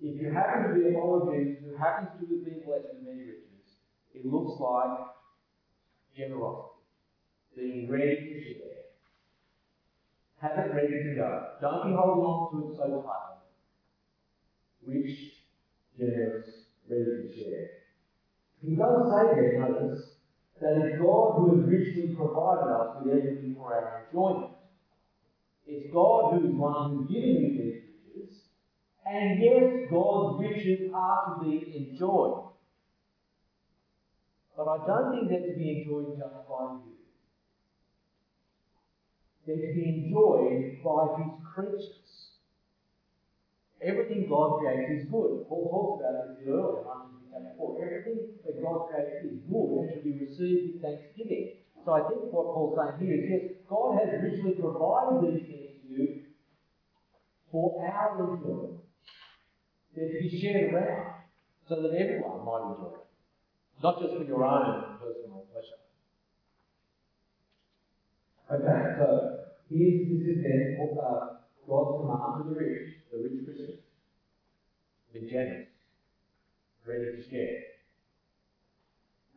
if 0.01 0.21
you 0.21 0.33
happen 0.33 0.69
to 0.69 0.75
be 0.75 0.91
a 0.91 0.93
follower 0.93 1.33
of 1.33 1.35
Jesus 1.35 1.65
who 1.65 1.77
happens 1.77 2.11
to 2.21 2.27
have 2.27 2.45
been 2.45 2.63
blessed 2.65 2.87
with 2.95 3.03
many 3.03 3.21
riches. 3.21 3.67
It 4.15 4.27
looks 4.27 4.61
like 4.61 5.09
generosity 6.17 6.74
being 7.57 7.91
ready 7.91 8.17
to 8.17 8.45
share. 8.45 8.75
Have 10.41 10.67
it 10.67 10.75
ready 10.75 11.03
to 11.05 11.15
go. 11.15 11.47
Don't 11.61 11.87
be 11.89 11.95
holding 11.95 12.25
on 12.25 12.53
to 12.53 12.69
it 12.69 12.77
so 12.77 12.85
tightly. 13.03 13.41
Rich, 14.87 15.17
generous, 15.99 16.49
ready 16.89 17.05
to 17.05 17.35
share. 17.35 17.69
He 18.61 18.77
does 18.77 19.11
say 19.11 19.35
there, 19.35 19.61
notice, 19.61 20.17
that 20.61 20.77
it's 20.79 20.99
God 21.01 21.37
who 21.37 21.57
has 21.57 21.69
richly 21.69 22.15
provided 22.15 22.71
us 22.73 22.97
with 23.03 23.15
everything 23.15 23.55
for 23.57 23.75
our 23.75 24.07
enjoyment. 24.07 24.53
It's 25.67 25.93
God 25.93 26.35
who 26.35 26.49
is 26.49 26.55
one 26.55 26.91
who's 26.91 27.09
given 27.09 27.31
you 27.31 27.49
these 27.51 27.83
riches, 28.15 28.41
and 29.07 29.43
yes, 29.43 29.89
God's 29.91 30.41
riches 30.41 30.91
are 30.95 31.39
to 31.39 31.45
be 31.45 31.89
enjoyed. 31.91 32.45
But 34.57 34.69
I 34.69 34.87
don't 34.87 35.11
think 35.13 35.29
they're 35.29 35.53
to 35.53 35.59
be 35.59 35.83
enjoyed 35.83 36.19
just 36.19 36.49
by 36.49 36.77
you. 36.85 36.94
They're 39.47 39.57
to 39.57 39.75
be 39.75 40.09
enjoyed 40.09 40.83
by 40.85 41.23
His 41.23 41.33
creatures. 41.55 42.41
Everything 43.83 44.27
God 44.29 44.61
creates 44.61 45.05
is 45.05 45.11
good. 45.11 45.45
Paul 45.49 45.69
talks 45.69 46.01
about 46.01 46.39
this 46.39 46.49
earlier 46.49 46.85
4. 47.59 47.85
Everything 47.85 48.19
that 48.45 48.63
God 48.63 48.89
creates 48.89 49.25
is 49.25 49.39
good 49.51 49.69
and 49.81 49.91
should 49.93 50.05
be 50.05 50.25
received 50.25 50.75
with 50.75 50.83
thanksgiving. 50.83 51.61
So 51.85 51.93
I 51.93 52.09
think 52.09 52.33
what 52.33 52.55
Paul's 52.55 52.79
saying 52.79 52.97
here 53.01 53.15
is 53.21 53.31
yes, 53.31 53.43
God 53.69 53.99
has 54.01 54.23
richly 54.23 54.53
provided 54.53 55.21
these 55.21 55.45
things 55.47 55.71
to 55.83 55.89
you 55.93 56.23
for 57.53 57.85
our 57.85 58.17
enjoyment. 58.17 58.81
They're 59.95 60.09
to 60.09 60.19
be 60.21 60.41
shared 60.41 60.73
around 60.73 61.15
so 61.69 61.83
that 61.83 61.93
everyone 61.93 62.45
might 62.45 62.73
enjoy 62.73 62.97
it, 62.97 63.07
not 63.83 64.01
just 64.01 64.17
for 64.17 64.25
your 64.25 64.45
own 64.45 64.97
personal 64.99 65.47
pleasure. 65.53 65.81
Okay, 68.51 68.97
so 68.99 69.34
this 69.71 70.29
is 70.29 70.43
then 70.43 70.79
uh, 70.81 71.41
God's 71.69 72.01
command 72.01 72.45
to 72.45 72.55
the 72.55 72.61
rich, 72.61 72.89
the 73.11 73.19
rich 73.19 73.45
Christians. 73.45 73.81
Be 75.13 75.31
generous, 75.31 75.69
ready 76.87 77.05
to 77.17 77.31
share. 77.31 77.63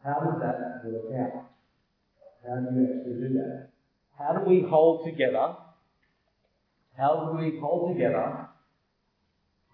How 0.03 0.19
does 0.19 0.39
that 0.41 0.81
work 0.85 1.13
out? 1.19 1.51
How 2.47 2.55
do 2.61 2.79
you 2.79 2.87
actually 2.87 3.27
do 3.27 3.33
that? 3.35 3.69
How 4.17 4.33
do 4.33 4.49
we 4.49 4.61
hold 4.61 5.05
together? 5.05 5.55
How 6.97 7.31
do 7.31 7.37
we 7.37 7.59
hold 7.59 7.93
together 7.93 8.47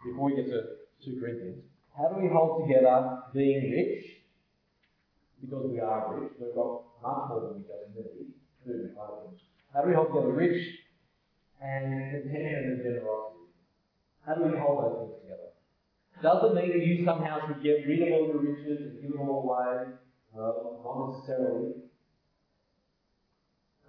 before 0.04 0.26
we 0.26 0.36
get 0.36 0.48
to 0.48 0.62
2 1.06 1.20
Corinthians? 1.22 1.64
How 1.98 2.10
do 2.10 2.22
we 2.22 2.30
hold 2.30 2.68
together 2.68 3.20
being 3.34 3.72
rich? 3.72 4.06
Because 5.40 5.72
we 5.72 5.80
are 5.80 6.20
rich, 6.20 6.34
we've 6.40 6.56
got 6.56 6.82
much 7.02 7.30
more 7.30 7.42
than 7.42 7.54
we 7.56 7.64
just 7.64 7.96
need 7.96 8.34
and 8.66 8.96
clothing. 8.96 9.40
How 9.74 9.82
do 9.82 9.90
we 9.90 9.96
hold 9.96 10.14
together 10.14 10.32
rich 10.34 10.86
and 11.60 12.12
contentment 12.14 12.66
and 12.66 12.78
generosity? 12.78 13.50
How 14.22 14.36
do 14.36 14.44
we 14.46 14.58
hold 14.58 14.86
those 14.86 14.98
things 15.02 15.18
together? 15.26 15.50
Doesn't 16.22 16.54
mean 16.54 16.70
that 16.78 16.86
you 16.86 17.04
somehow 17.04 17.42
should 17.48 17.64
get 17.64 17.82
rid 17.90 18.06
of 18.06 18.14
all 18.14 18.28
your 18.30 18.40
riches 18.40 18.80
and 18.80 19.02
give 19.02 19.12
them 19.12 19.28
all 19.28 19.50
away. 19.50 19.98
Well, 20.32 20.80
not 20.86 21.10
necessarily. 21.10 21.90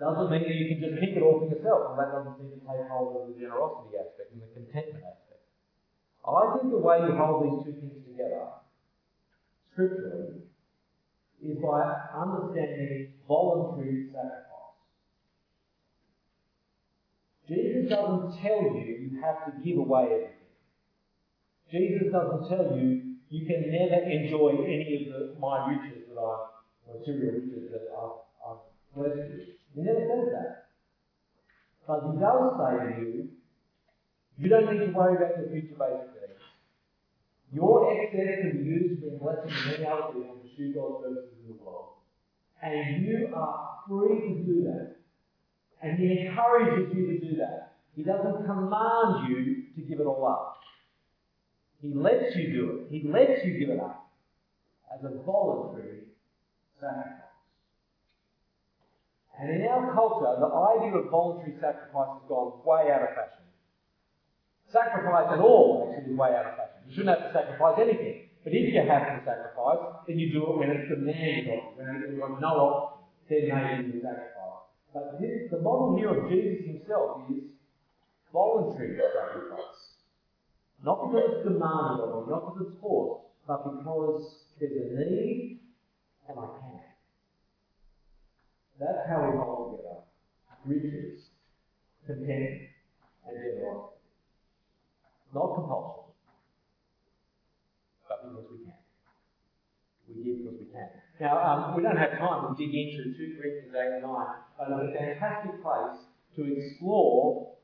Doesn't 0.01 0.31
mean 0.33 0.43
that 0.43 0.57
you 0.57 0.67
can 0.73 0.81
just 0.81 1.01
keep 1.01 1.17
it 1.17 1.23
all 1.23 1.45
for 1.45 1.53
yourself. 1.53 1.93
Well, 1.93 1.97
that 2.01 2.11
doesn't 2.17 2.37
seem 2.41 2.51
to 2.57 2.61
take 2.65 2.89
hold 2.89 3.21
of 3.21 3.29
the 3.29 3.39
generosity 3.39 4.01
aspect 4.01 4.33
and 4.33 4.43
the 4.43 4.51
contentment 4.57 5.05
aspect. 5.05 5.45
I 6.25 6.57
think 6.57 6.73
the 6.73 6.81
way 6.81 7.05
you 7.05 7.13
hold 7.13 7.45
these 7.45 7.61
two 7.69 7.77
things 7.79 8.01
together, 8.09 8.65
scripturally, 9.73 10.49
is 11.45 11.61
by 11.61 11.93
understanding 12.17 13.13
voluntary 13.29 14.09
sacrifice. 14.09 14.54
Jesus 17.49 17.91
doesn't 17.91 18.41
tell 18.41 18.63
you 18.75 19.11
you 19.13 19.21
have 19.21 19.45
to 19.47 19.53
give 19.65 19.79
away 19.79 20.05
everything. 20.05 20.45
Jesus 21.71 22.13
doesn't 22.13 22.49
tell 22.49 22.77
you 22.77 23.17
you 23.29 23.47
can 23.47 23.71
never 23.71 24.03
enjoy 24.09 24.65
any 24.65 25.07
of 25.07 25.13
the, 25.13 25.41
my 25.41 25.69
riches 25.69 26.09
that 26.09 26.21
I, 26.21 26.47
material 26.93 27.35
riches 27.35 27.71
that 27.73 27.89
I've, 27.93 28.21
I've 28.47 28.63
blessed 28.95 29.31
you. 29.31 29.55
He 29.75 29.83
never 29.83 30.01
says 30.01 30.33
that. 30.33 30.65
But 31.87 32.01
he 32.07 32.21
does 32.21 32.55
say 32.57 32.95
to 32.95 33.01
you, 33.03 33.29
you 34.39 34.49
don't 34.49 34.73
need 34.73 34.87
to 34.87 34.93
worry 34.93 35.17
about 35.17 35.37
your 35.39 35.49
future 35.51 35.77
basic 35.79 36.15
needs. 36.15 36.43
Your 37.53 37.93
excess 37.93 38.41
can 38.41 38.59
be 38.59 38.65
used 38.65 39.03
to 39.03 39.07
bring 39.07 39.19
blessing 39.19 39.51
to 39.51 39.71
many 39.71 39.87
other 39.87 40.13
people 40.13 40.35
to 40.35 40.49
pursue 40.49 40.75
God's 40.75 41.05
purposes 41.05 41.39
in 41.43 41.57
the 41.57 41.63
world. 41.63 41.91
And 42.63 43.05
you 43.05 43.33
are 43.35 43.79
free 43.87 44.21
to 44.21 44.43
do 44.43 44.65
that. 44.65 44.94
And 45.83 45.99
he 45.99 46.27
encourages 46.27 46.95
you 46.95 47.07
to 47.07 47.19
do 47.19 47.37
that. 47.37 47.75
He 47.97 48.03
doesn't 48.03 48.45
command 48.47 49.29
you 49.29 49.65
to 49.77 49.81
give 49.83 50.01
it 50.01 50.07
all 50.07 50.27
up. 50.27 50.61
He 51.81 51.93
lets 51.95 52.35
you 52.35 52.53
do 52.53 52.71
it. 52.71 52.87
He 52.91 53.09
lets 53.09 53.45
you 53.45 53.59
give 53.59 53.71
it 53.71 53.81
up 53.81 54.11
as 54.93 55.05
a 55.05 55.23
voluntary 55.25 56.09
sacrifice. 56.81 57.21
And 59.39 59.51
in 59.51 59.67
our 59.67 59.93
culture, 59.93 60.41
the 60.41 60.47
idea 60.47 60.97
of 60.97 61.11
voluntary 61.11 61.55
sacrifice 61.61 62.23
has 62.23 62.29
gone 62.29 62.63
way 62.65 62.91
out 62.91 63.03
of 63.03 63.09
fashion. 63.19 63.45
Sacrifice 64.73 65.27
at 65.33 65.41
all 65.41 65.93
actually 65.93 66.13
is 66.15 66.19
way 66.19 66.29
out 66.31 66.47
of 66.47 66.57
fashion. 66.57 66.81
You 66.89 66.95
shouldn't 66.95 67.19
have 67.19 67.33
to 67.33 67.35
sacrifice 67.35 67.79
anything. 67.83 68.31
But 68.45 68.53
if 68.53 68.73
you 68.73 68.81
have 68.81 69.07
to 69.09 69.23
sacrifice, 69.25 70.05
then 70.07 70.19
you 70.19 70.33
do 70.33 70.45
it 70.47 70.59
when 70.59 70.71
it's 70.71 70.89
demanded 70.89 71.49
of 71.49 71.77
you, 71.77 72.21
when 72.21 72.21
got 72.21 72.41
no 72.41 72.49
option, 72.49 73.07
then 73.29 73.49
maybe 73.49 73.97
you 73.97 74.03
sacrifice. 74.03 74.44
But 74.95 75.21
this, 75.21 75.51
the 75.51 75.59
model 75.59 75.97
here 75.99 76.15
of 76.15 76.31
Jesus 76.31 76.67
himself 76.67 77.27
is 77.29 77.51
voluntary 78.33 78.97
sacrifice. 78.97 79.99
Not 80.85 81.11
because 81.11 81.31
it's 81.35 81.45
demanded 81.45 82.07
of 82.07 82.25
you, 82.25 82.31
not 82.31 82.55
because 82.55 82.69
it's 82.71 82.81
forced, 82.81 83.27
but 83.49 83.65
because 83.65 84.23
there's 84.61 84.71
a 84.71 85.11
need 85.11 85.59
and 86.29 86.39
I 86.39 86.47
can. 86.47 86.81
That's 88.79 89.09
how 89.09 89.31
we 89.31 89.37
hold 89.37 89.79
together 89.79 90.05
riches, 90.67 91.21
content, 92.07 92.71
and 93.27 93.37
generosity. 93.37 94.01
Not 95.35 95.55
compulsion, 95.55 96.15
but 98.09 98.23
because 98.23 98.47
we 98.53 98.59
can. 98.65 98.75
We 100.09 100.25
give 100.25 100.45
because 100.45 100.59
we 100.61 100.67
can. 100.73 101.04
Now, 101.21 101.39
um, 101.39 101.77
we 101.77 101.83
don't 101.83 101.97
have 101.97 102.19
time 102.19 102.51
to 102.51 102.53
dig 102.59 102.75
into 102.75 103.15
2 103.15 103.39
Corinthians 103.39 103.71
8 103.71 104.03
and 104.03 104.03
9, 104.03 104.27
but 104.59 104.67
it's 104.83 104.91
a 104.91 104.99
fantastic 104.99 105.63
place 105.63 106.11
to 106.35 106.43
explore 106.43 107.55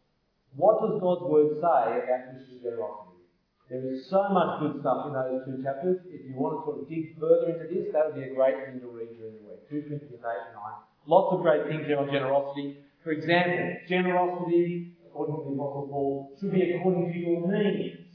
what 0.55 0.79
does 0.83 1.01
God's 1.03 1.27
Word 1.27 1.59
say 1.59 1.83
about 1.99 2.31
Christian 2.31 2.63
generosity. 2.63 3.27
There 3.71 3.87
is 3.91 4.07
so 4.11 4.31
much 4.31 4.59
good 4.59 4.83
stuff 4.83 5.07
in 5.07 5.15
those 5.15 5.47
two 5.47 5.63
chapters. 5.63 6.03
If 6.11 6.27
you 6.27 6.35
want 6.35 6.59
to 6.59 6.67
sort 6.67 6.83
of 6.83 6.91
dig 6.91 7.15
further 7.19 7.55
into 7.55 7.71
this, 7.71 7.91
that 7.95 8.11
would 8.11 8.19
be 8.19 8.27
a 8.27 8.35
great 8.35 8.59
thing 8.67 8.83
to 8.83 8.91
read 8.91 9.15
during 9.15 9.39
the 9.39 9.47
week. 9.47 9.63
2 9.71 9.87
Corinthians 9.87 10.23
8 10.23 10.27
and 10.27 10.55
9. 10.59 10.91
Lots 11.07 11.29
of 11.35 11.43
great 11.43 11.71
things 11.71 11.87
there 11.87 11.99
on 11.99 12.11
generosity. 12.11 12.83
For 13.03 13.15
example, 13.15 13.79
generosity, 13.87 14.99
according 15.07 15.39
to 15.39 15.43
the 15.51 15.55
Apostle 15.55 15.87
Paul, 15.91 16.35
should 16.39 16.51
be 16.51 16.75
according 16.75 17.15
to 17.15 17.19
your 17.19 17.47
means. 17.47 18.11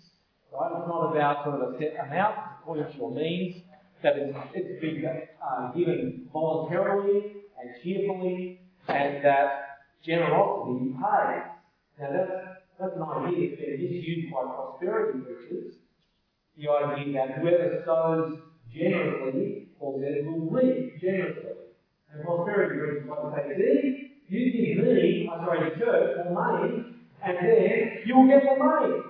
Right? 0.52 0.72
It's 0.76 0.88
not 0.88 1.12
about 1.12 1.44
sort 1.44 1.60
of 1.60 1.72
a 1.72 1.78
set 1.80 2.04
amount, 2.04 2.36
it's 2.36 2.60
according 2.60 2.92
to 2.92 2.98
your 3.00 3.12
means. 3.16 3.65
That 4.04 4.18
it's, 4.54 4.82
been 4.82 5.04
uh, 5.42 5.72
given 5.72 6.28
voluntarily 6.32 7.38
and 7.60 7.70
cheerfully, 7.82 8.60
and 8.88 9.24
that 9.24 9.80
generosity 10.06 10.92
pays. 10.92 11.44
Now 12.00 12.12
that's 12.12 12.32
that's 12.80 12.96
an 12.96 13.04
idea 13.04 13.50
that's 13.50 13.62
been 13.62 13.82
misused 13.82 14.34
by 14.34 14.42
prosperity 14.54 15.20
preachers. 15.20 15.74
The 16.58 16.70
idea 16.70 17.14
that 17.14 17.38
whoever 17.40 17.84
sows 17.86 18.38
generously, 18.74 19.68
will 19.80 20.00
reap 20.52 21.02
generously. 21.02 21.52
And 22.14 22.24
prosperity 22.24 22.80
preachers 22.80 23.08
might 23.08 23.44
say, 23.48 23.56
see, 23.58 24.12
you 24.28 24.76
give 24.76 24.86
me, 24.86 25.30
I'm 25.32 25.46
sorry, 25.46 25.70
the 25.70 25.76
church, 25.80 26.18
more 26.26 26.34
money, 26.34 26.86
and 27.24 27.38
then 27.38 27.98
you 28.06 28.18
will 28.18 28.28
get 28.28 28.44
more 28.44 28.58
money. 28.58 29.02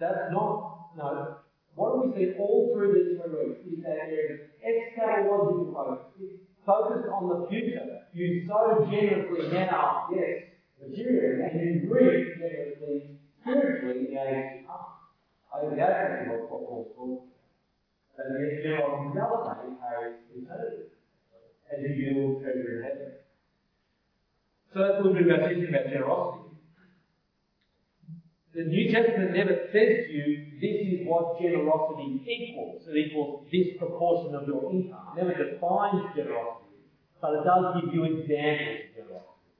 That's 0.00 0.32
not, 0.32 0.90
no. 0.96 1.36
What 1.76 1.92
do 1.92 2.08
we 2.08 2.16
see 2.16 2.32
all 2.38 2.72
through 2.72 2.94
these 2.94 3.20
three 3.20 3.48
weeks 3.48 3.60
is 3.68 3.84
that 3.84 4.08
there 4.08 4.32
is 4.32 4.40
eschatological 4.64 5.74
focus. 5.74 6.06
It's 6.18 6.40
focused 6.64 7.08
on 7.12 7.28
the 7.28 7.46
future. 7.48 8.00
You 8.14 8.46
sow 8.48 8.88
generously 8.90 9.50
now, 9.52 10.08
yes, 10.10 10.56
materially, 10.80 11.44
and 11.44 11.84
you 11.84 11.92
reap 11.92 12.38
generously 12.40 13.18
spiritually 13.42 14.08
in 14.08 14.14
the 14.14 14.20
age 14.20 14.62
to 14.62 14.66
come. 14.66 14.88
I 15.52 15.60
think 15.60 15.76
that's 15.76 15.92
actually 15.92 16.28
what 16.32 16.48
Paul's 16.48 16.88
talking. 16.96 17.28
And 18.16 18.34
the 18.34 18.62
general 18.62 19.12
reality 19.12 19.76
carries 19.76 20.16
eternity 20.32 20.96
as 21.70 21.80
you 21.82 22.14
build 22.14 22.42
treasure 22.42 22.78
in 22.78 22.84
heaven. 22.84 23.12
So 24.72 24.80
that's 24.80 24.94
a 24.94 24.96
little 24.96 25.12
bit 25.12 25.28
about 25.28 25.48
teaching 25.48 25.68
about 25.68 25.92
generosity. 25.92 26.56
The 28.54 28.64
New 28.64 28.90
Testament 28.90 29.36
never 29.36 29.65
says 29.76 30.08
to 30.08 30.12
you, 30.12 30.56
this 30.56 30.76
is 30.88 31.06
what 31.06 31.36
generosity 31.36 32.24
equals. 32.24 32.82
It 32.88 32.96
equals 32.96 33.44
this 33.52 33.76
proportion 33.76 34.34
of 34.34 34.48
your 34.48 34.72
income. 34.72 35.12
It 35.12 35.20
never 35.20 35.36
defines 35.36 36.16
generosity, 36.16 36.80
but 37.20 37.36
it 37.36 37.44
does 37.44 37.76
give 37.76 37.92
you 37.92 38.04
examples 38.04 38.88
of 38.88 38.96
generosity. 38.96 39.52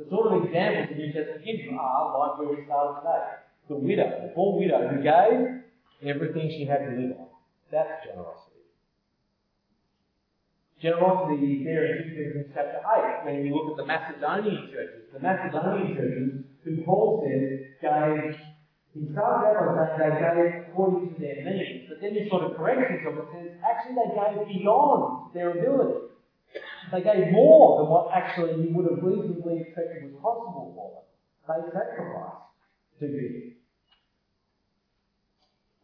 The 0.00 0.04
sort 0.08 0.32
of 0.32 0.44
examples 0.44 0.88
the 0.88 0.96
New 0.96 1.12
Testament 1.12 1.44
gives 1.44 1.60
you 1.68 1.76
are 1.76 2.16
like 2.16 2.38
where 2.40 2.56
we 2.56 2.64
started 2.64 3.04
today. 3.04 3.44
The 3.68 3.76
widow, 3.76 4.08
the 4.24 4.32
poor 4.34 4.58
widow 4.58 4.88
who 4.88 5.02
gave 5.02 6.08
everything 6.08 6.48
she 6.48 6.64
had 6.64 6.88
to 6.88 6.96
live 6.96 7.18
on. 7.20 7.28
That's 7.70 8.06
generosity. 8.06 8.56
Generosity 10.80 11.60
is 11.60 11.64
there 11.64 11.84
in 11.84 12.04
2 12.04 12.14
Corinthians 12.14 12.52
chapter 12.54 12.80
8 13.24 13.26
when 13.26 13.44
you 13.44 13.54
look 13.54 13.72
at 13.72 13.76
the 13.80 13.86
Macedonian 13.86 14.68
churches. 14.70 15.08
The 15.12 15.20
Macedonian 15.20 15.96
churches, 15.96 16.44
who 16.62 16.84
Paul 16.84 17.24
says 17.24 17.66
gave, 17.80 18.36
he 18.96 19.12
starts 19.12 19.44
out 19.44 19.76
by 19.76 19.98
saying 19.98 20.14
they 20.16 20.32
gave 20.40 20.72
according 20.72 21.14
to 21.14 21.20
their 21.20 21.44
means, 21.44 21.84
but 21.88 22.00
then 22.00 22.14
he 22.14 22.28
sort 22.28 22.44
of 22.44 22.56
corrects 22.56 22.88
himself 22.88 23.28
and 23.28 23.28
says 23.28 23.60
actually 23.60 23.96
they 24.00 24.10
gave 24.16 24.48
beyond 24.48 25.34
their 25.34 25.50
ability. 25.52 26.16
They 26.92 27.02
gave 27.02 27.32
more 27.32 27.82
than 27.82 27.90
what 27.92 28.08
actually 28.14 28.64
you 28.64 28.72
would 28.72 28.88
have 28.88 29.04
reasonably 29.04 29.60
expected 29.60 30.08
was 30.08 30.16
possible 30.22 30.72
for 30.72 30.88
them. 30.96 31.04
They 31.44 31.60
sacrificed 31.76 32.56
to 33.00 33.06
give. 33.06 33.56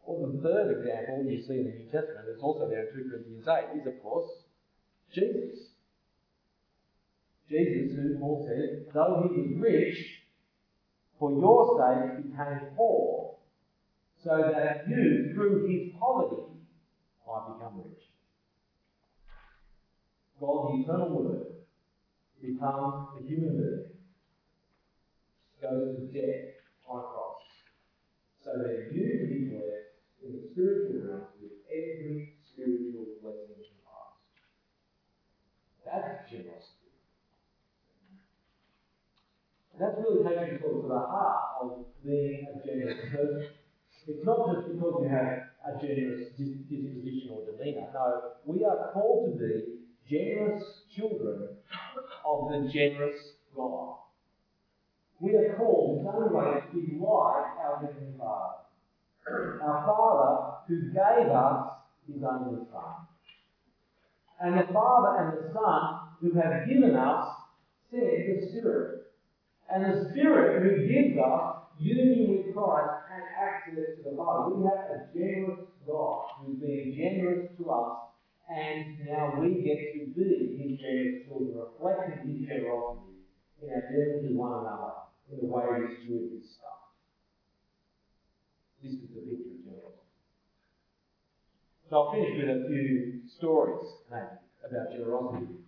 Well, 0.05 0.31
the 0.33 0.41
third 0.41 0.81
example 0.81 1.31
you 1.31 1.41
see 1.45 1.61
in 1.61 1.65
the 1.69 1.75
New 1.77 1.89
Testament, 1.93 2.27
it's 2.33 2.41
also 2.41 2.67
there 2.67 2.89
in 2.89 2.93
2 2.97 3.09
Corinthians 3.09 3.47
8, 3.47 3.77
is 3.79 3.87
of 3.87 4.01
course 4.01 4.29
Jesus. 5.13 5.69
Jesus, 7.49 7.95
who 7.95 8.17
Paul 8.19 8.47
said, 8.47 8.93
though 8.93 9.29
he 9.29 9.53
was 9.53 9.61
rich, 9.61 10.22
for 11.23 11.31
your 11.39 11.79
sake 11.79 12.17
became 12.17 12.75
poor, 12.75 13.35
so 14.21 14.51
that 14.51 14.83
you, 14.89 15.31
through 15.33 15.71
his 15.71 15.93
poverty, 15.97 16.51
might 17.25 17.55
become 17.55 17.77
rich. 17.77 18.11
God, 20.37 20.67
the 20.67 20.83
eternal 20.83 21.15
Word, 21.15 21.47
becomes 22.41 23.07
a 23.15 23.23
human 23.25 23.55
being, 23.55 23.87
goes 25.61 25.95
to 25.95 26.11
death 26.11 26.59
on 26.89 26.99
a 26.99 27.03
cross, 27.07 27.39
so 28.43 28.51
that 28.57 28.91
you 28.91 29.01
can 29.07 29.29
be 29.29 29.47
blessed 29.47 29.95
in 30.25 30.33
the 30.33 30.51
spiritual 30.51 31.07
realm 31.07 31.23
with 31.39 31.55
every 31.71 32.35
spiritual 32.51 33.15
blessing 33.23 33.63
in 33.63 33.79
Christ. 33.79 34.19
That's 35.85 36.29
generosity. 36.29 36.83
And 39.72 39.72
that's 39.83 39.99
really 39.99 40.23
taking 40.23 40.59
sort 40.59 40.75
of 40.75 40.81
to 40.83 40.87
the 40.87 40.99
heart 40.99 41.41
of 41.61 41.85
being 42.05 42.47
a 42.47 42.65
generous 42.65 42.99
person. 43.11 43.47
It's 44.07 44.25
not 44.25 44.53
just 44.53 44.67
because 44.71 45.03
you 45.03 45.09
have 45.09 45.43
a 45.67 45.79
generous 45.79 46.29
disposition 46.37 47.31
or 47.31 47.51
demeanour. 47.51 47.87
No, 47.93 48.31
we 48.45 48.63
are 48.63 48.91
called 48.93 49.31
to 49.31 49.39
be 49.39 49.83
generous 50.09 50.63
children 50.95 51.57
of 52.25 52.49
the 52.49 52.69
generous 52.71 53.19
God. 53.55 53.95
We 55.19 55.35
are 55.35 55.55
called 55.55 55.99
in 55.99 56.05
some 56.05 56.33
way 56.33 56.63
to 56.71 56.77
be 56.77 56.97
like 56.99 57.45
our 57.59 57.79
Heavenly 57.81 58.17
Father. 58.17 58.59
Our 59.63 59.85
Father 59.85 60.53
who 60.67 60.91
gave 60.91 61.31
us 61.31 61.67
His 62.07 62.23
only 62.23 62.65
Son. 62.71 63.07
And 64.41 64.59
the 64.59 64.73
Father 64.73 65.23
and 65.23 65.37
the 65.37 65.53
Son 65.53 65.99
who 66.19 66.33
have 66.33 66.67
given 66.67 66.95
us 66.95 67.27
sent 67.89 68.41
the 68.41 68.47
Spirit. 68.47 69.02
And 69.69 69.85
the 69.85 70.09
Spirit 70.11 70.63
who 70.63 70.87
gives 70.87 71.19
us 71.19 71.55
union 71.79 72.29
with 72.29 72.55
Christ 72.55 72.93
and 73.13 73.23
access 73.37 73.97
to 73.97 74.09
the 74.09 74.17
Father. 74.17 74.55
We 74.55 74.63
have 74.65 74.89
a 74.91 75.09
generous 75.13 75.67
God 75.87 76.25
who's 76.39 76.59
being 76.59 76.95
generous 76.95 77.49
to 77.57 77.71
us 77.71 77.97
and 78.49 78.99
now 79.07 79.39
we 79.39 79.63
get 79.63 79.93
to 79.93 80.13
be 80.13 80.57
his 80.57 80.79
generous 80.79 81.25
children, 81.27 81.57
reflecting 81.57 82.27
his 82.27 82.47
generosity 82.47 83.23
in 83.61 83.69
our 83.69 83.81
dealings 83.89 84.23
with 84.23 84.35
one 84.35 84.59
another, 84.59 85.09
in 85.31 85.39
the 85.39 85.53
way 85.53 85.63
we 85.71 85.95
steward 86.03 86.31
his 86.37 86.51
stuff. 86.51 86.91
This 88.83 88.93
is 88.93 89.09
the 89.15 89.21
picture 89.21 89.55
of 89.55 89.63
generosity. 89.63 90.11
So 91.89 91.97
I'll 91.97 92.11
finish 92.11 92.37
with 92.37 92.49
a 92.49 92.67
few 92.67 93.21
stories 93.37 93.87
maybe, 94.11 94.37
about 94.67 94.91
generosity 94.91 95.63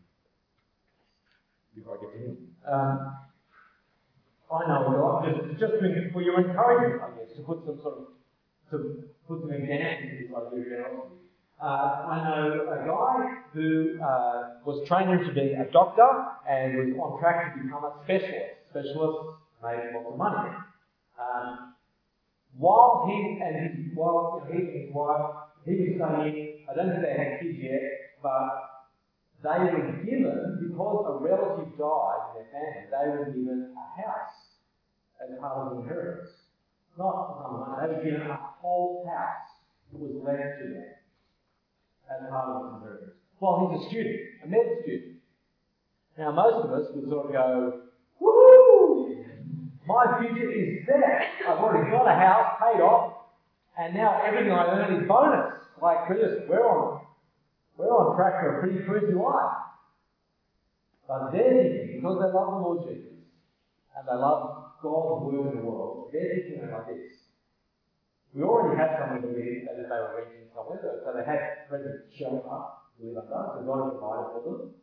before 1.74 1.98
I 1.98 2.02
get 2.02 2.12
to 2.12 2.20
him. 2.20 2.38
Um, 2.68 3.25
I 4.52 4.68
know 4.68 5.22
guy, 5.24 5.58
just, 5.58 5.60
just 5.60 5.74
for 6.14 6.22
your 6.22 6.38
encouragement, 6.40 7.02
I 7.02 7.10
guess, 7.18 7.36
to 7.38 7.44
put 7.44 7.66
some 7.66 7.80
sort 7.82 7.98
of, 7.98 8.06
to 8.72 9.04
put 9.28 9.42
some 9.42 9.52
examples 9.52 10.30
idea 10.30 10.60
of 10.60 10.66
generosity. 10.66 11.26
Uh, 11.62 11.66
I 11.66 12.30
know 12.30 12.68
a 12.70 12.86
guy 12.86 13.42
who 13.54 13.98
uh, 14.04 14.60
was 14.66 14.86
training 14.88 15.26
to 15.26 15.34
be 15.34 15.54
a 15.54 15.66
doctor 15.72 16.08
and 16.48 16.76
was 16.78 17.00
on 17.00 17.20
track 17.20 17.56
to 17.56 17.64
become 17.64 17.86
a 17.86 17.94
specialist. 18.04 18.60
Specialists 18.70 19.40
made 19.64 19.96
lots 19.96 20.08
of 20.12 20.18
money. 20.18 20.52
Um, 21.18 21.74
while 22.58 23.06
he 23.08 23.40
and 23.42 23.56
his 23.56 23.96
while 23.96 24.46
he 24.52 24.58
and 24.58 24.88
his 24.88 24.94
wife, 24.94 25.48
he 25.66 25.72
was 25.72 25.96
studying. 25.96 26.68
I 26.70 26.76
don't 26.76 26.92
think 26.92 27.02
they 27.02 27.16
had 27.16 27.40
kids 27.40 27.58
yet, 27.58 28.20
but 28.22 28.75
they 29.46 29.60
were 29.62 30.02
given 30.02 30.58
because 30.66 31.06
a 31.06 31.14
relative 31.22 31.78
died 31.78 32.22
in 32.28 32.42
their 32.42 32.50
family. 32.50 32.90
They 32.90 33.06
were 33.14 33.26
given 33.30 33.78
a 33.78 34.02
house 34.02 34.58
as 35.22 35.38
part 35.40 35.54
of 35.58 35.78
the 35.78 35.82
inheritance. 35.84 36.34
Not 36.98 37.38
some 37.38 37.60
money. 37.60 37.76
They 37.78 37.88
were 37.94 38.04
given 38.04 38.32
a 38.32 38.40
whole 38.60 39.06
house 39.06 39.54
that 39.92 40.00
was 40.02 40.18
left 40.26 40.58
to 40.62 40.66
them 40.74 40.92
as 42.10 42.30
part 42.30 42.50
of 42.50 42.64
his 42.66 42.82
inheritance. 42.82 43.18
Well, 43.40 43.70
he's 43.70 43.86
a 43.86 43.90
student, 43.90 44.20
a 44.44 44.48
med 44.48 44.68
student. 44.82 45.16
Now, 46.18 46.32
most 46.32 46.66
of 46.66 46.72
us 46.72 46.88
would 46.96 47.10
sort 47.10 47.28
of 47.28 47.34
go, 47.34 47.82
woo! 48.20 49.26
My 49.86 50.18
future 50.20 50.50
is 50.50 50.86
set. 50.88 51.28
I've 51.48 51.60
already 51.60 51.92
got 51.92 52.08
a 52.08 52.16
house 52.16 52.58
paid 52.58 52.82
off, 52.82 53.14
and 53.78 53.94
now 53.94 54.22
everything 54.26 54.52
I 54.52 54.66
earn 54.66 55.04
is 55.04 55.08
bonus. 55.08 55.54
Like 55.82 56.08
Chris, 56.08 56.42
we're 56.50 56.66
on, 56.66 57.05
we're 57.78 57.88
on 57.88 58.16
track 58.16 58.42
for 58.42 58.58
a 58.58 58.60
pretty 58.62 58.80
cruisy 58.86 59.16
life. 59.16 59.66
But 61.08 61.32
they're 61.32 61.88
because 61.96 62.18
they 62.20 62.32
love 62.34 62.50
the 62.50 62.62
Lord 62.64 62.80
Jesus, 62.88 63.30
and 63.96 64.08
they 64.08 64.16
love 64.16 64.66
God's 64.82 65.26
work 65.26 65.54
in 65.54 65.60
the 65.60 65.66
world, 65.66 66.10
they're 66.12 66.46
thinking 66.46 66.72
like 66.72 66.88
this. 66.88 67.34
We 68.34 68.44
already 68.44 68.78
had 68.78 69.00
someone 69.00 69.22
who 69.22 69.34
did 69.34 69.64
as 69.64 69.80
if 69.80 69.88
they 69.88 69.96
were 69.96 70.18
renting 70.18 70.52
somewhere, 70.54 70.82
so 70.82 71.14
they 71.16 71.24
had 71.24 71.70
present 71.70 72.12
shelter 72.12 72.44
to 72.44 73.04
live 73.06 73.32
under, 73.32 73.58
so 73.58 73.66
God 73.66 73.96
provided 73.96 74.28
for 74.34 74.42
them. 74.44 74.76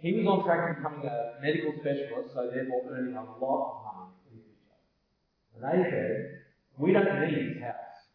He 0.00 0.18
was 0.18 0.26
on 0.26 0.42
track 0.42 0.66
to 0.66 0.82
becoming 0.82 1.06
a 1.06 1.38
medical 1.38 1.78
specialist, 1.78 2.34
so 2.34 2.50
therefore 2.50 2.90
earning 2.90 3.14
a 3.14 3.22
lot 3.22 3.60
of 3.62 3.76
money 3.86 4.10
in 4.30 4.38
the 4.38 4.42
future. 4.42 4.80
And 5.54 5.62
they 5.62 5.90
said, 5.90 6.42
we 6.78 6.92
don't 6.92 7.20
need 7.22 7.54
this 7.54 7.62
house. 7.62 8.10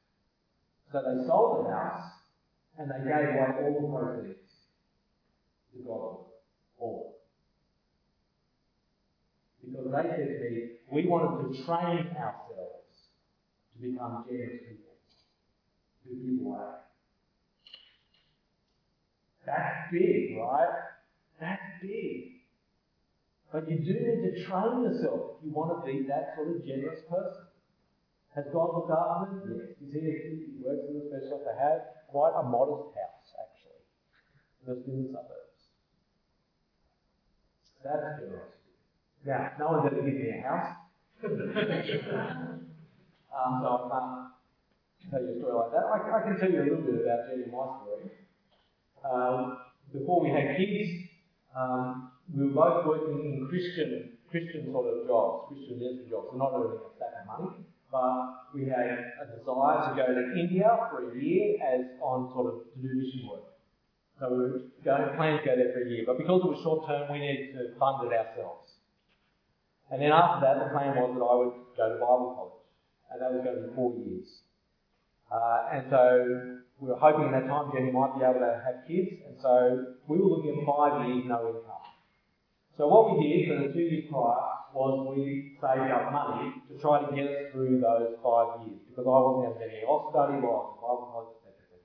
So 0.91 0.99
they 0.99 1.27
sold 1.27 1.67
the 1.67 1.71
house 1.71 2.16
and 2.77 2.89
they 2.89 3.09
gave 3.09 3.29
away 3.29 3.47
all 3.61 3.81
the 3.81 3.87
proceeds 3.87 4.53
to 5.73 5.83
God. 5.83 6.17
All. 6.79 7.15
Because 9.65 9.85
they 9.91 10.09
said 10.09 10.27
to 10.27 10.49
me, 10.49 10.69
we 10.91 11.07
wanted 11.07 11.53
to 11.53 11.65
train 11.65 12.15
ourselves 12.15 12.87
to 13.73 13.81
become 13.81 14.23
generous 14.29 14.61
people, 14.61 14.95
to 16.05 16.09
give 16.15 16.45
away. 16.45 16.59
That's 19.45 19.91
big, 19.91 20.37
right? 20.37 20.69
That's 21.39 21.61
big. 21.81 22.43
But 23.51 23.69
you 23.69 23.77
do 23.77 23.93
need 23.93 24.21
to 24.27 24.45
train 24.45 24.83
yourself 24.83 25.39
if 25.39 25.45
you 25.45 25.51
want 25.51 25.79
to 25.79 25.91
be 25.91 26.05
that 26.07 26.35
sort 26.35 26.55
of 26.55 26.65
generous 26.65 26.99
person. 27.09 27.47
Has 28.35 28.45
God 28.53 28.75
looked 28.75 28.91
after 28.91 29.39
them? 29.39 29.61
Yes. 29.65 29.77
He's 29.81 29.93
here, 29.93 30.21
he 30.21 30.61
works 30.61 30.85
in 30.89 30.99
the 30.99 31.09
specialist. 31.09 31.47
They 31.47 31.57
have 31.57 31.96
quite 32.07 32.33
a 32.39 32.43
modest 32.43 32.95
house, 32.95 33.35
actually, 33.37 33.83
in 34.87 35.03
the 35.03 35.09
suburbs. 35.09 35.61
That's 37.83 38.19
generosity. 38.19 38.57
Now, 39.25 39.51
no 39.59 39.65
one's 39.71 39.91
ever 39.91 40.01
given 40.01 40.23
me 40.23 40.29
a 40.29 40.41
house. 40.41 40.75
um, 41.23 41.33
so 43.61 43.67
I 43.67 43.91
can't 43.91 45.11
tell 45.11 45.21
you 45.21 45.35
a 45.35 45.39
story 45.39 45.53
like 45.53 45.71
that. 45.71 45.85
I, 45.87 45.95
I, 46.17 46.21
can 46.23 46.39
tell 46.39 46.51
you 46.51 46.61
a 46.61 46.63
little 46.63 46.85
bit 46.85 47.01
about 47.03 47.27
Jenny 47.27 47.43
and 47.43 47.51
my 47.51 47.65
story. 47.83 48.07
Um, 49.03 49.57
before 49.91 50.21
we 50.21 50.29
had 50.29 50.57
kids, 50.57 51.09
um, 51.55 52.11
we 52.33 52.47
were 52.47 52.53
both 52.53 52.85
working 52.85 53.19
in 53.23 53.47
Christian 53.49 54.17
Christian 54.29 54.71
sort 54.71 54.87
of 54.87 55.07
jobs, 55.07 55.47
Christian 55.47 55.79
ministry 55.79 56.11
jobs, 56.11 56.27
so 56.31 56.37
not 56.37 56.51
earning 56.53 56.83
a 56.83 56.91
stack 56.99 57.23
of 57.23 57.27
money, 57.27 57.63
but 57.91 58.53
we 58.53 58.65
had 58.65 59.13
a 59.21 59.25
desire 59.37 59.89
to 59.89 59.91
go 59.95 60.07
to 60.13 60.39
India 60.39 60.67
for 60.91 61.11
a 61.11 61.15
year 61.19 61.55
as 61.63 61.85
on 62.01 62.29
sort 62.33 62.53
of 62.53 62.73
to 62.73 62.81
do 62.81 62.95
mission 62.95 63.27
work. 63.29 63.47
So 64.19 64.29
we 64.29 64.37
were 64.37 64.61
going, 64.83 65.15
planning 65.15 65.39
to 65.39 65.45
go 65.45 65.55
there 65.55 65.71
for 65.73 65.85
a 65.85 65.89
year, 65.89 66.03
but 66.05 66.17
because 66.17 66.41
it 66.43 66.49
was 66.49 66.59
short 66.63 66.87
term, 66.87 67.11
we 67.11 67.19
needed 67.19 67.53
to 67.53 67.77
fund 67.79 68.01
it 68.05 68.13
ourselves. 68.17 68.71
And 69.91 70.01
then 70.01 70.11
after 70.11 70.41
that, 70.41 70.57
the 70.59 70.69
plan 70.73 70.97
was 70.97 71.13
that 71.15 71.23
I 71.23 71.35
would 71.37 71.53
go 71.77 71.85
to 71.93 71.99
Bible 72.01 72.33
college, 72.35 72.65
and 73.11 73.21
that 73.21 73.31
was 73.31 73.41
going 73.45 73.55
to 73.55 73.67
be 73.69 73.75
four 73.75 73.93
years. 73.93 74.27
Uh, 75.31 75.69
and 75.71 75.85
so 75.89 76.57
we 76.79 76.89
were 76.89 76.99
hoping 76.99 77.29
at 77.29 77.31
that 77.31 77.47
time 77.47 77.71
Jenny 77.71 77.91
might 77.91 78.17
be 78.17 78.25
able 78.25 78.41
to 78.41 78.61
have 78.65 78.83
kids, 78.87 79.21
and 79.21 79.37
so 79.39 79.95
we 80.07 80.17
were 80.17 80.27
looking 80.27 80.59
at 80.59 80.65
five 80.65 81.07
years 81.07 81.23
no 81.27 81.39
income. 81.47 81.85
So 82.77 82.85
what 82.85 83.17
we 83.17 83.25
did 83.25 83.49
for 83.49 83.67
the 83.67 83.73
two 83.73 83.89
years 83.89 84.05
prior 84.05 84.53
was 84.69 85.09
we 85.09 85.57
saved 85.57 85.89
up 85.89 86.13
money 86.13 86.61
to 86.69 86.77
try 86.77 87.01
to 87.01 87.09
get 87.09 87.25
us 87.25 87.49
through 87.49 87.81
those 87.81 88.13
five 88.21 88.61
years 88.69 88.77
because 88.85 89.09
I 89.09 89.17
wasn't 89.17 89.57
get 89.57 89.65
any 89.65 89.81
off 89.81 90.13
study 90.13 90.37
I 90.37 90.45
was 90.45 91.09
college, 91.09 91.33
etc., 91.41 91.81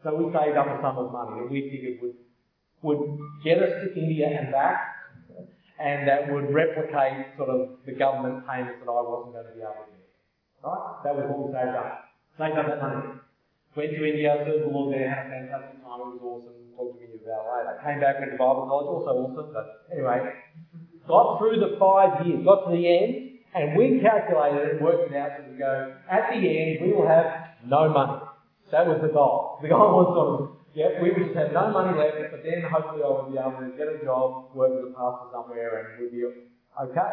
So 0.00 0.16
we 0.16 0.32
saved 0.32 0.56
up 0.56 0.72
a 0.72 0.80
sum 0.80 0.96
of 0.96 1.12
money 1.12 1.44
that 1.44 1.48
we 1.52 1.68
figured 1.68 2.00
would 2.00 2.16
would 2.80 3.20
get 3.44 3.60
us 3.60 3.84
to 3.84 3.86
India 3.92 4.32
and 4.32 4.50
back, 4.50 4.96
and 5.78 6.08
that 6.08 6.32
would 6.32 6.48
replicate 6.50 7.36
sort 7.36 7.52
of 7.52 7.76
the 7.84 7.92
government 7.92 8.48
payments 8.48 8.80
that 8.80 8.90
I 8.90 9.02
wasn't 9.04 9.36
going 9.36 9.46
to 9.46 9.54
be 9.54 9.60
able 9.60 9.86
to 9.86 9.92
get. 9.92 10.08
Right? 10.64 11.04
That 11.04 11.14
was 11.20 11.28
what 11.28 11.38
we 11.46 11.46
saved 11.52 11.76
up. 11.76 12.08
Saved 12.40 12.56
up 12.56 12.66
that 12.66 12.80
money. 12.80 13.20
Went 13.76 13.92
to 13.92 14.02
India, 14.02 14.40
served 14.40 14.64
the 14.64 14.72
Lord 14.72 14.96
there, 14.96 15.04
had 15.04 15.28
a 15.28 15.30
fantastic 15.30 15.84
time. 15.84 16.00
It 16.00 16.16
was 16.16 16.24
awesome. 16.24 16.61
Talk 16.76 16.94
to 16.94 17.00
me 17.00 17.20
about 17.22 17.46
later. 17.48 17.78
Came 17.84 18.00
back, 18.00 18.18
went 18.20 18.32
to 18.32 18.38
Bible 18.38 18.66
college, 18.66 18.88
also 18.88 19.10
awesome. 19.24 19.52
But 19.52 19.86
anyway, 19.92 20.32
got 21.06 21.38
through 21.38 21.60
the 21.60 21.76
five 21.78 22.26
years, 22.26 22.44
got 22.44 22.66
to 22.66 22.76
the 22.76 22.84
end, 22.86 23.38
and 23.54 23.76
we 23.76 24.00
calculated 24.00 24.76
and 24.76 24.80
worked 24.80 25.12
it 25.12 25.16
out 25.16 25.30
so 25.36 25.44
we 25.50 25.58
go, 25.58 25.94
at 26.10 26.30
the 26.30 26.40
end, 26.40 26.80
we 26.80 26.92
will 26.92 27.06
have 27.06 27.60
no 27.66 27.88
money. 27.88 28.22
That 28.72 28.86
was 28.88 29.04
the 29.04 29.12
goal. 29.12 29.58
The 29.60 29.68
goal 29.68 30.00
was 30.00 30.08
sort 30.16 30.28
of, 30.40 30.56
yeah, 30.72 30.96
we 31.02 31.12
would 31.12 31.28
just 31.28 31.36
have 31.36 31.52
no 31.52 31.68
money 31.68 31.92
left, 31.92 32.16
but 32.32 32.40
then 32.40 32.64
hopefully 32.64 33.04
I 33.04 33.08
would 33.12 33.28
be 33.28 33.36
able 33.36 33.60
to 33.60 33.76
get 33.76 33.88
a 33.92 34.00
job, 34.02 34.56
work 34.56 34.72
as 34.72 34.88
a 34.88 34.92
pastor 34.96 35.28
somewhere, 35.28 35.92
and 35.92 36.00
we'd 36.00 36.12
be 36.12 36.24
okay. 36.24 37.12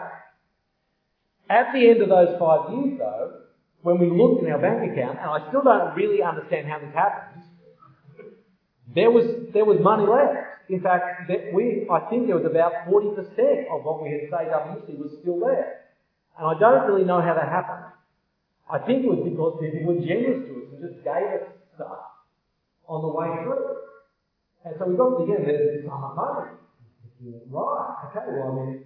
At 1.50 1.74
the 1.74 1.89
end 1.89 2.02
of 2.02 2.08
those 2.08 2.39
five 2.39 2.72
years, 2.72 2.98
though, 3.00 3.52
when 3.82 4.00
we 4.00 4.08
looked 4.08 4.43
in 4.43 4.52
our 4.52 4.60
bank 4.60 4.91
account, 4.91 5.19
and 5.19 5.28
I 5.28 5.43
still 5.50 5.63
don't 5.63 5.95
really 5.95 6.24
understand 6.24 6.67
how 6.67 6.80
this 6.80 6.95
happened, 6.95 7.29
there 8.95 9.12
was, 9.12 9.25
there 9.54 9.65
was 9.65 9.80
money 9.82 10.06
left. 10.06 10.69
In 10.69 10.82
fact, 10.82 11.30
we, 11.54 11.88
I 11.89 11.99
think 12.10 12.28
there 12.28 12.38
was 12.38 12.45
about 12.45 12.86
40% 12.88 13.17
of 13.73 13.84
what 13.84 14.04
we 14.04 14.12
had 14.12 14.30
saved 14.30 14.54
up 14.54 14.69
initially 14.69 14.97
was 14.97 15.17
still 15.21 15.39
there. 15.39 15.89
And 16.38 16.47
I 16.47 16.60
don't 16.60 16.88
really 16.88 17.06
know 17.06 17.21
how 17.21 17.34
that 17.34 17.49
happened. 17.49 17.86
I 18.69 18.78
think 18.80 19.04
it 19.04 19.10
was 19.10 19.25
because 19.25 19.58
people 19.60 19.93
were 19.93 19.99
generous 19.99 20.45
to 20.45 20.54
us 20.62 20.67
and 20.73 20.82
just 20.86 21.04
gave 21.04 21.25
us 21.41 21.45
stuff 21.73 22.21
on 22.88 23.02
the 23.02 23.10
way 23.10 23.28
through. 23.41 23.80
And 24.65 24.75
so 24.78 24.86
we 24.86 24.97
got 24.97 25.17
to 25.17 25.25
the 25.25 25.34
end, 25.34 25.47
there's 25.47 25.82
this 25.82 25.89
sum 25.89 26.06
money. 26.15 26.54
Right, 27.19 27.95
okay, 28.10 28.25
well, 28.30 28.47
I 28.47 28.56
mean, 28.56 28.86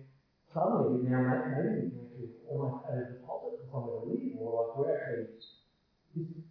suddenly 0.54 1.04
we 1.04 1.10
now 1.10 1.22
make 1.22 1.94
we 2.18 2.30
almost 2.50 2.86
a 2.90 3.14
deposit 3.14 3.60
for 3.60 3.68
somewhere 3.70 4.02
to 4.02 4.10
live, 4.10 4.40
or 4.40 4.50
like 4.58 4.78
we're 4.78 4.96
actually, 4.96 5.38
this 6.16 6.43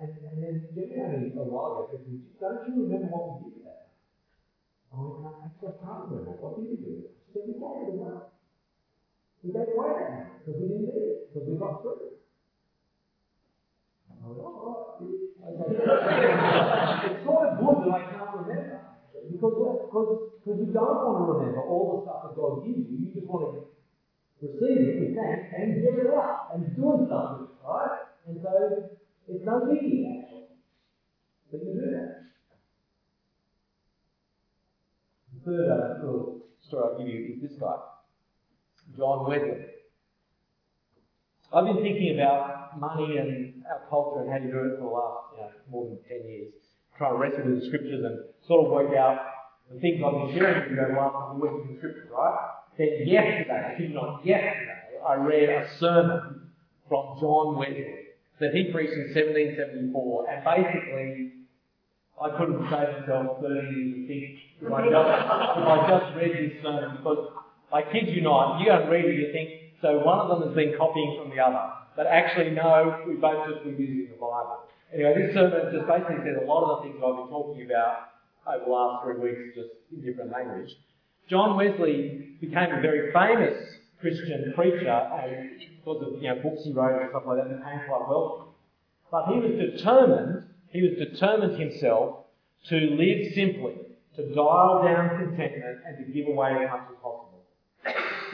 and, 0.00 0.10
and 0.10 0.42
then 0.42 0.66
me 0.74 1.34
a 1.38 1.44
while 1.46 1.86
ago 1.86 1.90
said, 1.90 2.02
don't 2.40 2.66
you 2.68 2.82
remember 2.82 3.06
what 3.14 3.38
we 3.40 3.50
did 3.50 3.62
that? 3.64 3.94
No, 4.90 5.22
actually, 5.22 5.70
I 5.70 5.72
can't 5.82 6.10
remember. 6.10 6.32
What 6.42 6.58
did 6.58 6.66
we 6.70 6.76
do? 6.82 6.94
She 7.26 7.32
said, 7.34 7.42
we 7.46 7.54
gave 7.54 7.86
it 7.86 7.94
away. 7.94 8.26
We 9.42 9.52
gave 9.52 9.70
away 9.70 9.90
that 9.94 10.10
money 10.18 10.34
because 10.40 10.56
we 10.58 10.66
didn't 10.66 10.86
need 10.88 11.06
it, 11.14 11.18
because 11.30 11.46
we 11.46 11.54
got 11.58 11.82
through. 11.82 12.10
Oh, 14.24 14.32
right. 14.34 15.04
it's 17.04 17.22
sort 17.22 17.44
of 17.44 17.60
good 17.60 17.76
that 17.84 17.92
I 17.92 18.02
can't 18.08 18.32
remember. 18.40 18.80
Because, 19.30 19.52
because, 19.54 20.08
because 20.40 20.58
you 20.60 20.68
don't 20.72 21.04
want 21.04 21.16
to 21.22 21.26
remember 21.32 21.60
all 21.60 21.96
the 21.96 22.02
stuff 22.02 22.22
that 22.24 22.34
God 22.34 22.64
gives 22.64 22.88
you. 22.88 22.96
You 23.04 23.12
just 23.12 23.28
want 23.28 23.44
to 23.46 23.52
receive 24.42 24.80
it 24.80 25.00
with 25.00 25.14
thanks 25.16 25.44
and 25.52 25.80
give 25.80 25.98
it 25.98 26.10
up 26.10 26.50
and 26.54 26.74
do 26.76 26.92
it, 26.92 27.10
right? 27.10 28.00
And 28.26 28.40
so 28.40 28.88
it's 29.28 29.44
not 29.44 29.62
biggie, 29.62 30.04
actually. 30.04 30.44
But 31.50 31.60
you 31.64 31.74
do 31.74 31.90
that. 31.90 32.24
The 35.32 35.50
third 35.50 35.70
uh, 35.70 36.04
little 36.04 36.46
story 36.66 36.82
I'll 36.84 36.98
give 36.98 37.08
you 37.08 37.34
is 37.34 37.42
this 37.42 37.58
guy, 37.58 37.76
John 38.96 39.28
Wesley. 39.28 39.64
I've 41.52 41.64
been 41.64 41.82
thinking 41.82 42.18
about 42.18 42.78
money 42.78 43.16
and 43.16 43.62
our 43.70 43.88
culture 43.88 44.22
and 44.22 44.30
how 44.30 44.38
you 44.38 44.50
do 44.50 44.74
it 44.74 44.78
for 44.78 44.84
the 44.84 44.90
last 44.90 45.24
you 45.32 45.40
know, 45.40 45.50
more 45.70 45.86
than 45.86 45.98
10 46.08 46.28
years, 46.28 46.52
trying 46.98 47.12
to 47.12 47.18
wrestle 47.18 47.44
with 47.44 47.60
the 47.60 47.66
scriptures 47.66 48.04
and 48.04 48.18
sort 48.46 48.66
of 48.66 48.72
work 48.72 48.96
out 48.96 49.18
the 49.72 49.80
things 49.80 50.02
I've 50.04 50.12
been 50.12 50.36
sharing 50.36 50.60
with 50.62 50.70
you 50.72 50.80
over 50.82 50.92
the 50.92 50.98
last 50.98 51.12
couple 51.12 51.36
of 51.36 51.54
weeks 51.54 51.68
in 51.68 51.74
the 51.74 51.78
scriptures, 51.78 52.10
right? 52.12 52.38
Then 52.76 52.88
yesterday, 53.06 53.72
I 53.72 53.78
think 53.78 53.94
not 53.94 54.26
yesterday, 54.26 54.98
I 55.06 55.14
read 55.14 55.48
a 55.48 55.68
sermon 55.78 56.50
from 56.88 57.16
John 57.20 57.56
Wesley 57.56 58.03
that 58.40 58.54
he 58.54 58.72
preached 58.72 58.94
in 58.94 59.14
1774, 59.14 60.30
and 60.30 60.44
basically, 60.44 61.32
I 62.20 62.30
couldn't 62.38 62.62
save 62.70 63.06
myself 63.06 63.40
30 63.42 63.54
years 63.74 63.94
to 63.94 64.06
think 64.06 64.24
if 64.60 64.72
I 64.72 64.80
just, 64.86 65.10
if 65.58 65.66
I 65.66 65.76
just 65.88 66.16
read 66.16 66.32
this 66.34 66.62
sermon, 66.62 66.96
because 66.96 67.30
I 67.72 67.82
kid 67.82 68.08
you 68.08 68.22
not, 68.22 68.60
you 68.60 68.70
and 68.70 68.90
read 68.90 69.04
it, 69.04 69.14
you 69.18 69.32
think, 69.32 69.78
so 69.82 69.98
one 69.98 70.18
of 70.18 70.28
them 70.30 70.48
has 70.48 70.54
been 70.56 70.74
copying 70.78 71.18
from 71.20 71.30
the 71.30 71.42
other. 71.42 71.74
But 71.96 72.06
actually, 72.06 72.50
no, 72.50 73.04
we 73.06 73.14
both 73.14 73.48
just 73.50 73.64
been 73.64 73.76
using 73.78 74.14
the 74.14 74.20
Bible. 74.20 74.66
Anyway, 74.92 75.14
this 75.26 75.34
sermon 75.34 75.74
just 75.74 75.86
basically 75.86 76.22
says 76.22 76.38
a 76.42 76.46
lot 76.46 76.64
of 76.64 76.82
the 76.82 76.88
things 76.88 77.02
I've 77.02 77.18
been 77.18 77.30
talking 77.30 77.66
about 77.66 78.14
over 78.46 78.64
the 78.64 78.70
last 78.70 79.04
three 79.04 79.18
weeks, 79.18 79.54
just 79.54 79.70
in 79.92 80.02
different 80.02 80.30
language. 80.32 80.70
John 81.28 81.56
Wesley 81.56 82.36
became 82.40 82.70
a 82.70 82.80
very 82.80 83.12
famous 83.12 83.58
Christian 84.04 84.52
preacher, 84.54 84.84
and 84.92 85.56
because 85.80 86.02
of 86.04 86.20
you 86.20 86.28
know 86.28 86.36
books 86.42 86.60
he 86.64 86.72
wrote 86.72 87.00
and 87.00 87.08
stuff 87.08 87.22
like 87.24 87.38
that, 87.40 87.48
became 87.48 87.80
quite 87.88 88.04
wealthy. 88.04 88.52
But 89.10 89.32
he 89.32 89.40
was 89.40 89.56
determined. 89.56 90.44
He 90.68 90.82
was 90.82 90.92
determined 91.00 91.58
himself 91.58 92.28
to 92.68 92.76
live 92.76 93.32
simply, 93.32 93.80
to 94.16 94.34
dial 94.34 94.84
down 94.84 95.16
contentment, 95.16 95.80
and 95.88 96.04
to 96.04 96.12
give 96.12 96.28
away 96.28 96.52
as 96.52 96.68
much 96.68 96.92
as 96.92 97.00
possible. 97.00 97.40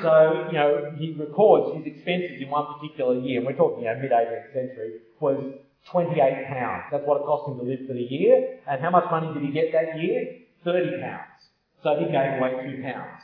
So, 0.03 0.49
you 0.51 0.59
know, 0.59 0.91
he 0.99 1.15
records 1.15 1.79
his 1.79 1.95
expenses 1.95 2.43
in 2.43 2.51
one 2.51 2.67
particular 2.75 3.15
year, 3.21 3.39
and 3.39 3.47
we're 3.47 3.55
talking, 3.55 3.85
you 3.85 3.95
know, 3.95 4.01
mid 4.01 4.11
18th 4.11 4.53
century, 4.53 5.07
was 5.21 5.55
28 5.93 6.47
pounds. 6.49 6.85
That's 6.91 7.07
what 7.07 7.21
it 7.21 7.25
cost 7.31 7.47
him 7.47 7.59
to 7.59 7.65
live 7.65 7.87
for 7.87 7.95
the 7.95 8.03
year. 8.11 8.59
And 8.67 8.81
how 8.81 8.91
much 8.91 9.05
money 9.11 9.33
did 9.35 9.43
he 9.45 9.53
get 9.53 9.71
that 9.73 10.01
year? 10.01 10.43
30 10.65 11.01
pounds. 11.01 11.47
So 11.83 11.95
he 11.95 12.07
gave 12.07 12.41
away 12.43 12.59
two 12.67 12.83
pounds. 12.83 13.23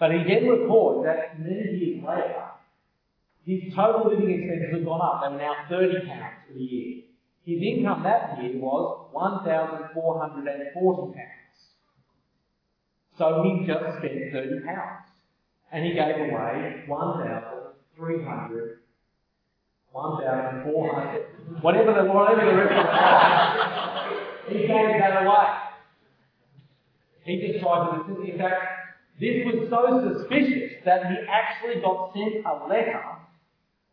But 0.00 0.10
he 0.12 0.24
then 0.24 0.48
records 0.48 1.04
that 1.04 1.38
many 1.38 1.76
years 1.76 2.02
later, 2.02 2.46
his 3.44 3.74
total 3.74 4.08
living 4.10 4.30
expenses 4.30 4.72
had 4.72 4.82
gone 4.84 5.02
up. 5.02 5.20
They 5.22 5.28
were 5.28 5.36
now 5.42 5.54
30 5.68 6.06
pounds 6.08 6.36
for 6.48 6.54
the 6.54 6.60
year. 6.60 7.02
His 7.44 7.60
income 7.62 8.02
that 8.04 8.42
year 8.42 8.56
was 8.58 9.08
1,440 9.12 11.12
pounds. 11.12 11.58
So 13.18 13.42
he 13.44 13.66
just 13.66 13.98
spent 13.98 14.32
30 14.32 14.60
pounds. 14.64 15.04
And 15.70 15.84
he 15.84 15.92
gave 15.92 16.16
away 16.16 16.84
1,300 16.88 18.80
1,400, 19.92 21.62
whatever 21.62 21.92
the, 21.94 22.04
whatever 22.04 22.46
the 22.46 22.54
rest 22.56 22.72
of 22.72 22.86
the 24.48 24.54
he 24.54 24.60
gave 24.66 25.00
that 25.00 25.22
away. 25.24 25.46
He 27.24 27.40
just 27.46 27.60
tried 27.60 28.02
to, 28.06 28.12
in 28.22 28.38
fact, 28.38 28.79
this 29.20 29.44
was 29.44 29.68
so 29.68 30.00
suspicious 30.00 30.80
that 30.86 31.06
he 31.06 31.16
actually 31.28 31.82
got 31.82 32.12
sent 32.14 32.44
a 32.46 32.66
letter 32.66 33.04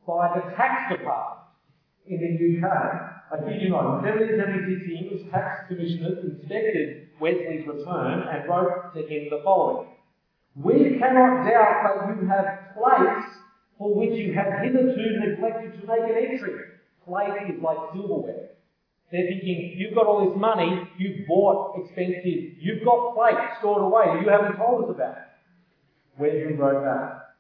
by 0.07 0.31
the 0.39 0.55
tax 0.55 0.95
department 0.95 1.51
in 2.07 2.17
the 2.23 2.65
UK. 2.65 2.71
I 3.27 3.35
kid 3.43 3.61
you 3.61 3.69
not, 3.69 3.99
in 3.99 4.07
1776 4.07 4.87
the 4.87 4.95
English 4.95 5.31
tax 5.31 5.67
commissioners 5.67 6.23
inspected 6.23 7.09
Wesley's 7.19 7.67
return 7.67 8.23
and 8.23 8.47
wrote 8.47 8.93
to 8.95 9.01
him 9.03 9.27
the 9.29 9.41
following. 9.43 9.89
We 10.55 10.97
cannot 10.97 11.43
doubt 11.43 11.83
that 11.83 12.07
you 12.07 12.27
have 12.29 12.71
plates 12.73 13.27
for 13.77 13.93
which 13.93 14.15
you 14.15 14.33
have 14.33 14.63
hitherto 14.63 15.19
neglected 15.19 15.81
to 15.81 15.87
make 15.87 16.07
an 16.07 16.17
entry. 16.17 16.55
Plate 17.05 17.51
is 17.53 17.61
like 17.61 17.77
silverware. 17.93 18.56
They're 19.11 19.27
thinking, 19.27 19.75
you've 19.77 19.95
got 19.95 20.05
all 20.05 20.27
this 20.27 20.37
money, 20.37 20.81
you've 20.97 21.25
bought 21.27 21.79
expensive, 21.79 22.59
you've 22.59 22.83
got 22.83 23.15
plate 23.15 23.39
stored 23.59 23.83
away, 23.83 24.21
you 24.21 24.29
haven't 24.29 24.57
told 24.57 24.83
us 24.83 24.91
about 24.95 25.17
it. 25.17 25.23
Wesley 26.19 26.53
wrote 26.53 26.83
that. 26.83 27.35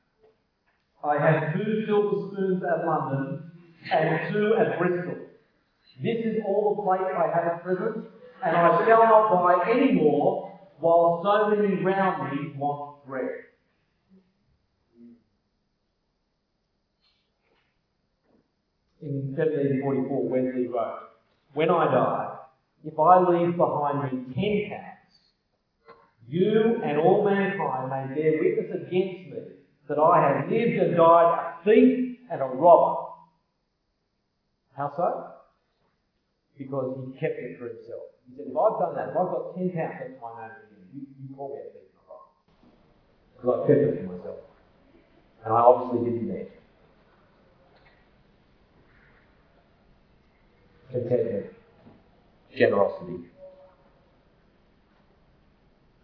I 1.03 1.19
had 1.19 1.53
two 1.53 1.85
silver 1.85 2.31
spoons 2.31 2.63
at 2.63 2.85
London 2.85 3.51
and 3.91 4.33
two 4.33 4.55
at 4.55 4.79
Bristol. 4.79 5.15
This 6.01 6.25
is 6.25 6.41
all 6.45 6.75
the 6.75 6.83
plate 6.83 7.11
I 7.13 7.35
have 7.35 7.53
at 7.53 7.63
present, 7.63 8.05
and 8.45 8.55
I 8.55 8.85
shall 8.85 9.03
not 9.03 9.31
buy 9.31 9.69
any 9.69 9.93
more 9.93 10.57
while 10.79 11.21
so 11.23 11.49
many 11.49 11.83
round 11.83 12.31
me 12.31 12.53
want 12.55 13.05
bread. 13.05 13.29
In 19.01 19.35
1744, 19.35 20.29
Wesley 20.29 20.67
wrote, 20.67 21.07
When 21.57 21.71
I 21.71 21.85
die, 21.85 22.37
if 22.83 22.99
I 22.99 23.17
leave 23.17 23.57
behind 23.57 24.03
me 24.03 24.35
ten 24.35 24.69
pounds, 24.69 25.09
you 26.27 26.83
and 26.85 26.99
all 26.99 27.25
mankind 27.25 27.89
may 27.89 28.13
bear 28.13 28.33
witness 28.39 28.69
against 28.75 29.31
me 29.31 29.39
that 29.89 29.97
I 29.97 30.21
have 30.21 30.51
lived 30.51 30.77
and 30.77 30.95
died 30.95 31.33
a 31.33 31.65
thief 31.65 32.19
and 32.29 32.41
a 32.41 32.45
robber. 32.45 33.09
How 34.77 34.93
so? 34.95 35.33
Because 36.59 36.95
he 37.07 37.19
kept 37.19 37.39
it 37.39 37.57
for 37.57 37.69
himself. 37.69 38.03
He 38.29 38.37
said, 38.37 38.45
if 38.51 38.55
I've 38.55 38.79
done 38.79 38.93
that, 38.93 39.09
if 39.09 39.17
I've 39.17 39.31
got 39.33 39.55
ten 39.55 39.71
pounds, 39.71 39.93
that's 39.97 40.21
my 40.21 40.49
name. 40.49 40.85
You, 40.93 41.01
you 41.23 41.35
call 41.35 41.55
me 41.55 41.61
a 41.61 41.73
thief 41.73 41.89
and 41.89 41.97
a 41.97 42.13
robber. 42.13 42.29
Because 43.33 43.49
I 43.49 43.65
kept 43.65 43.81
it 43.81 44.05
for 44.05 44.13
myself. 44.13 44.39
And 45.43 45.53
I 45.55 45.57
obviously 45.57 46.05
didn't 46.05 46.29
need 46.29 46.56
Contentment. 50.91 51.47
Generosity. 52.57 53.25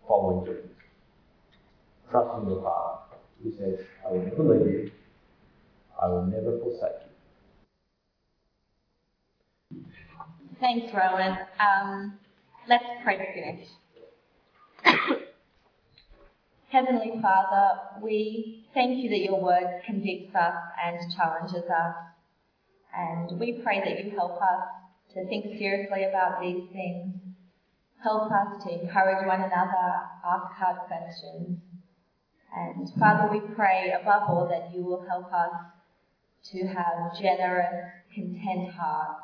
Following 0.07 0.45
Jesus. 0.45 0.69
Trusting 2.11 2.49
the 2.49 2.61
Father 2.61 2.99
who 3.43 3.51
says, 3.57 3.79
I 4.05 4.11
will 4.11 4.23
never 4.23 4.43
leave 4.43 4.67
you, 4.67 4.91
I 6.01 6.07
will 6.07 6.25
never 6.25 6.59
forsake 6.59 7.01
you. 9.71 9.85
Thanks, 10.59 10.93
Rowan. 10.93 11.37
Um, 11.59 12.13
let's 12.69 12.85
pray 13.03 13.17
to 13.17 13.25
finish. 13.33 13.67
Heavenly 16.69 17.19
Father, 17.21 17.79
we 18.01 18.65
thank 18.73 19.03
you 19.03 19.09
that 19.09 19.19
your 19.19 19.39
word 19.41 19.81
convicts 19.85 20.35
us 20.35 20.55
and 20.83 20.97
challenges 21.15 21.69
us. 21.69 21.95
And 22.95 23.39
we 23.39 23.61
pray 23.63 23.79
that 23.79 24.03
you 24.05 24.11
help 24.11 24.39
us 24.41 24.67
to 25.13 25.25
think 25.27 25.57
seriously 25.57 26.03
about 26.03 26.41
these 26.41 26.63
things. 26.71 27.15
Help 28.03 28.31
us 28.31 28.63
to 28.63 28.81
encourage 28.81 29.25
one 29.25 29.41
another, 29.41 30.01
ask 30.25 30.53
hard 30.53 30.77
questions. 30.87 31.57
And 32.55 32.87
Father, 32.99 33.31
we 33.31 33.39
pray 33.55 33.93
above 33.99 34.23
all 34.29 34.47
that 34.49 34.75
you 34.75 34.83
will 34.83 35.05
help 35.09 35.31
us 35.33 35.53
to 36.51 36.67
have 36.67 37.17
generous, 37.19 37.91
content 38.13 38.71
hearts. 38.71 39.23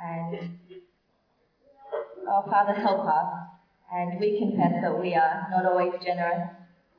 And, 0.00 0.58
oh 2.28 2.44
Father, 2.48 2.74
help 2.74 3.06
us. 3.06 3.34
And 3.92 4.20
we 4.20 4.38
confess 4.38 4.82
that 4.82 5.00
we 5.00 5.14
are 5.14 5.48
not 5.50 5.66
always 5.66 5.94
generous 6.04 6.48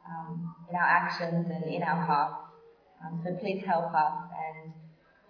um, 0.09 0.55
in 0.69 0.75
our 0.75 0.87
actions 0.87 1.47
and 1.49 1.63
in 1.73 1.83
our 1.83 2.05
hearts. 2.05 2.41
Um, 3.05 3.21
so 3.23 3.35
please 3.35 3.63
help 3.65 3.93
us 3.93 4.24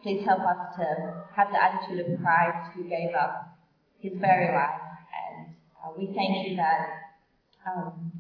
Please 0.06 0.24
help 0.24 0.41
us 0.41 0.78
to 0.78 0.86
have 1.36 1.47
the 1.49 1.58
attitude 1.58 2.06
of 2.06 2.22
Christ 2.22 2.76
who 2.76 2.84
gave 2.84 3.16
up 3.18 3.58
his 3.97 4.14
very 4.22 4.53
life. 4.53 4.86
And 5.10 5.56
uh, 5.82 5.97
we 5.97 6.14
thank 6.14 6.47
you 6.47 6.56
that 6.58 7.10
um, 7.66 8.12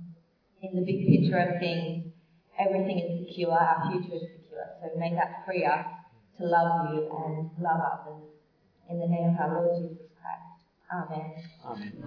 in 0.63 0.73
the 0.73 0.81
big 0.81 1.05
picture 1.05 1.37
of 1.37 1.59
things, 1.59 2.05
everything 2.57 3.05
is 3.05 3.29
secure, 3.29 3.53
our 3.53 3.85
future 3.91 4.15
is 4.15 4.25
secure. 4.33 4.65
So 4.81 4.97
may 4.97 5.13
that 5.13 5.45
free 5.45 5.63
us 5.63 5.85
to 6.39 6.47
love 6.47 6.89
you 6.89 7.05
and 7.05 7.51
love 7.61 7.81
others. 7.85 8.33
In 8.89 8.99
the 8.99 9.05
name 9.05 9.35
of 9.35 9.39
our 9.39 9.53
Lord 9.53 9.83
Jesus 9.83 10.09
Christ. 10.17 10.65
Amen. 10.89 11.35
Amen. 11.63 12.01